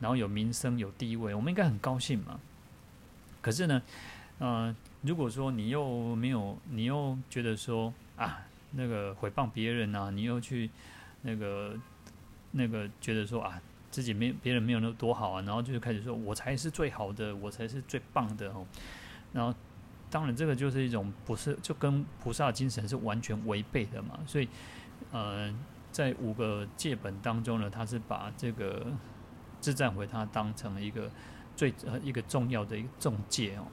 [0.00, 2.38] 然后有名声、有地位，我们应该很高兴嘛。
[3.40, 3.80] 可是呢，
[4.40, 10.68] 呃，如果说你又没有，你又觉得说啊，那个诽谤别人啊，你又去
[11.22, 11.76] 那个
[12.50, 13.62] 那个觉得说啊。
[13.92, 18.64] 自己没别人没有那多好啊，然后就是开始说我才是最好的，我才是最棒的哦。
[19.32, 19.52] 然后
[20.08, 24.16] 当然这个就是一种不是就跟菩萨精神是完全违背的嘛。
[24.24, 24.48] 所以
[25.10, 25.52] 呃，
[25.90, 28.86] 在五个戒本当中呢，他是把这个
[29.60, 31.10] 自赞毁他当成了一个
[31.56, 33.66] 最呃一个重要的一个重戒哦。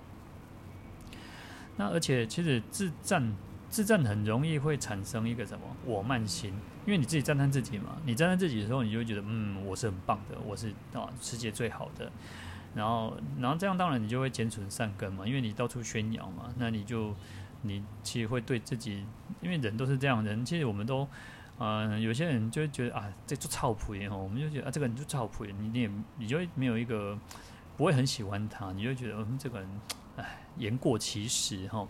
[1.77, 3.35] 那而且其实自赞。
[3.69, 6.53] 自赞很容易会产生一个什么我慢心，
[6.85, 12.09] 因为你自己赞叹自己嘛，你赞叹自己的时候，你就会觉得嗯，我是很棒的，我是啊世界最好的，
[12.73, 17.13] 然后然后这样当然你就会减损善根嘛，因为你到处宣扬嘛，那你就
[17.63, 19.05] 你其实会对自己，
[19.41, 21.05] 因为人都是这样，人其实我们都
[21.59, 27.19] 嗯、有些人就会觉得啊，这就臭屁哦，我们就觉得啊，这个人就臭屁，你你也你就没有一个
[27.75, 29.69] 不会很喜欢他，你就觉得嗯，这个人
[30.17, 31.87] 唉言过其实哈，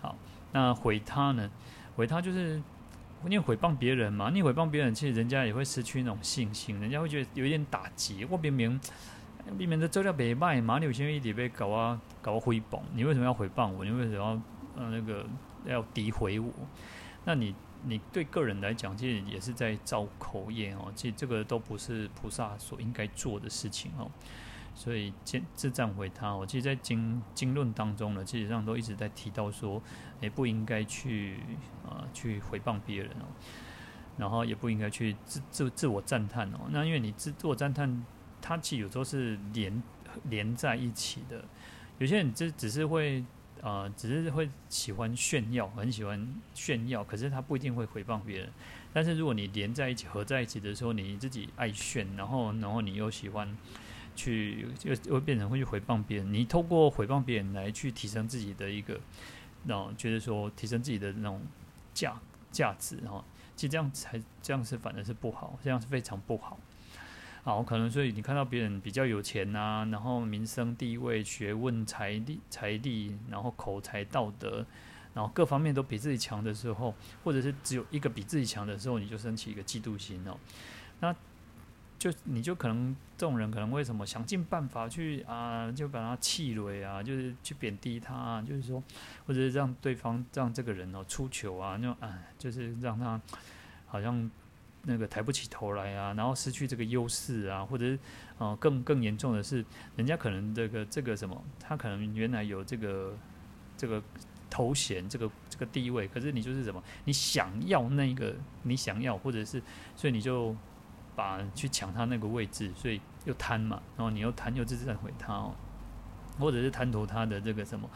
[0.00, 0.16] 好。
[0.52, 1.48] 那毁他呢？
[1.94, 2.60] 毁他就是
[3.24, 4.30] 你毁谤别人嘛。
[4.30, 8.26] 你毁谤别人，其实人家也会失去那种信心，人家会觉得有一点打击。
[8.28, 8.80] 我明明
[9.56, 13.84] 明明的资料没卖，马柳先一直被搞啊搞啊毁谤，你为什么要毁谤我？
[13.84, 14.24] 你为什么要
[14.76, 15.24] 呃那个
[15.66, 16.52] 要诋毁我？
[17.24, 17.54] 那你
[17.84, 20.90] 你对个人来讲，其实也是在造口业哦。
[20.96, 24.10] 其实这个都不是菩萨所应该做的事情哦。
[24.80, 29.82] 所以自自赞回他，我其实，在经经论当中呢，其实上都一直在提到说，
[30.22, 31.36] 也不应该去
[31.86, 33.28] 啊、去回谤别人哦，
[34.16, 36.60] 然后也不应该去自自自我赞叹哦。
[36.70, 38.02] 那因为你自自我赞叹，
[38.40, 39.82] 它其实有时候是连
[40.30, 41.44] 连在一起的。
[41.98, 43.22] 有些人只只是会
[43.60, 48.50] 啊、只是会喜欢炫耀，很喜欢炫耀，可是他不一定会回谤别人。
[48.94, 53.54] 但是如果你连在一起、合在一起的时候，你自己爱炫，然后然后你又喜欢。
[54.20, 59.00] 去就会变成会去诽谤别人，你透过诽谤别人来去提升自己的一个，
[59.64, 61.40] 那种觉得说提升自己的那种
[61.94, 62.20] 价
[62.52, 63.24] 价值哈，
[63.56, 66.58] 其实这样才这样是反而是不好，这样是非常不好。
[67.42, 74.66] 好，可能所以你看到别人比较有钱啊，然后名声地位、学问、财力、财力，然后口才、道德，
[75.14, 76.94] 然后各方面都比自己强的时候，
[77.24, 80.36] 或者是只有一个比自己强的时候，你就升起一个嫉妒心哦，
[81.00, 81.16] 那。
[82.00, 88.82] 就你就可能这种人可能为什么想尽办法去啊，就把他气馁啊，就是去贬低他，啊，就是说，
[89.26, 93.20] 或者是让对方让这个人哦出糗啊，就啊，就是让他
[93.86, 94.30] 好像
[94.84, 97.98] 那个抬不起头来啊，然后失去这个优势啊，或者是
[98.38, 99.62] 啊更更严重的是，
[99.96, 103.14] 人家可能这个这个什么，他可能原来有这个
[103.76, 104.02] 这个
[104.48, 109.62] 头衔，这个这个地位，可是你就是什么，你想要那个你想要，或者是
[109.94, 110.56] 所以你就。
[111.20, 115.52] 把去抢他那个位置，所以又贪嘛，然后你又贪又自赞毁他哦，
[116.38, 117.86] 或者是贪图他的这个什么，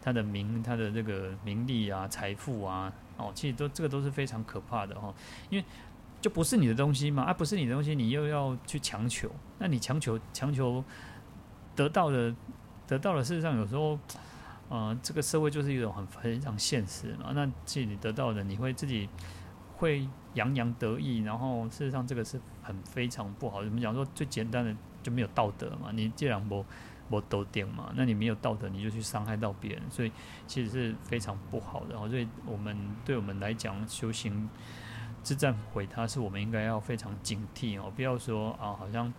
[0.00, 5.14] 他的名，他的这个名利啊、财富啊，哦，其实都这个都是非常可怕的哈，
[5.48, 5.64] 因为
[6.20, 9.30] 就不是你的东西嘛，啊，不是你的东西，你又要去强求，
[9.60, 10.82] 那你强求强求
[11.76, 12.34] 得到的，
[12.88, 13.96] 得到的，事实上有时候，
[14.68, 19.08] 呃，这个社会就是一种很非常现实嘛，那自己得到的，你会自己。
[19.76, 23.62] 会洋洋得意，然后事实上这个是很非常不好。
[23.64, 26.64] 怎么讲说最简单的就没有道德嘛，你既然不
[27.10, 30.10] 不斗点嘛，那你没有道德，你就去伤害到别人，所以
[30.46, 31.96] 其实是非常不好的。
[32.08, 34.48] 所以我们对我们来讲，修行
[35.22, 39.12] 之战毁他，是我们应该要非常警惕哦，不要说啊，好像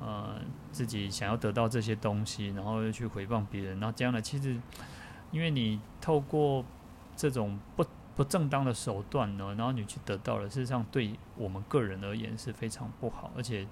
[0.00, 0.36] 呃
[0.72, 4.56] 自己想要得到这些东西，然后又去诽谤别人，那这样的其实
[5.30, 6.64] 因为你透过
[7.16, 7.84] 这种不。
[8.18, 13.64] 不正当的手段呢，然后你去得到了，事实上对我们个人而言是非常不好，而且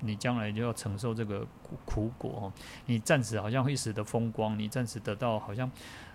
[0.00, 2.52] 你将来就要承受这个苦苦果哦。
[2.84, 5.70] 你暂时好像一时的风光，你暂时得到好像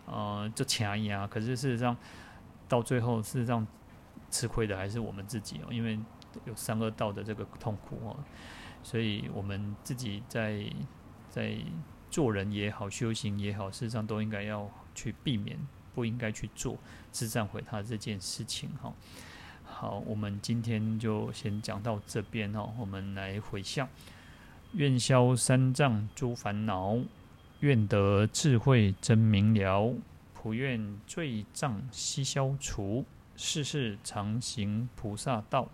[0.05, 1.97] 呃就钱呀，可是事实上
[2.69, 3.65] 到最后，事实上
[4.29, 5.99] 吃亏的还是我们自己哦，因为
[6.45, 8.15] 有三恶道的这个痛苦哦，
[8.83, 10.71] 所以我们自己在
[11.29, 11.57] 在
[12.11, 15.57] 做人也好，修行也好，事实上都应该要去避免。
[15.93, 16.77] 不应该去做
[17.11, 18.93] 自赞毁他这件事情哈。
[19.63, 22.69] 好，我们今天就先讲到这边哈。
[22.77, 23.87] 我们来回向：
[24.73, 26.97] 愿消三藏诸烦恼，
[27.61, 29.93] 愿得智慧真明了，
[30.33, 35.67] 普愿罪障悉消除，世世常行菩萨道。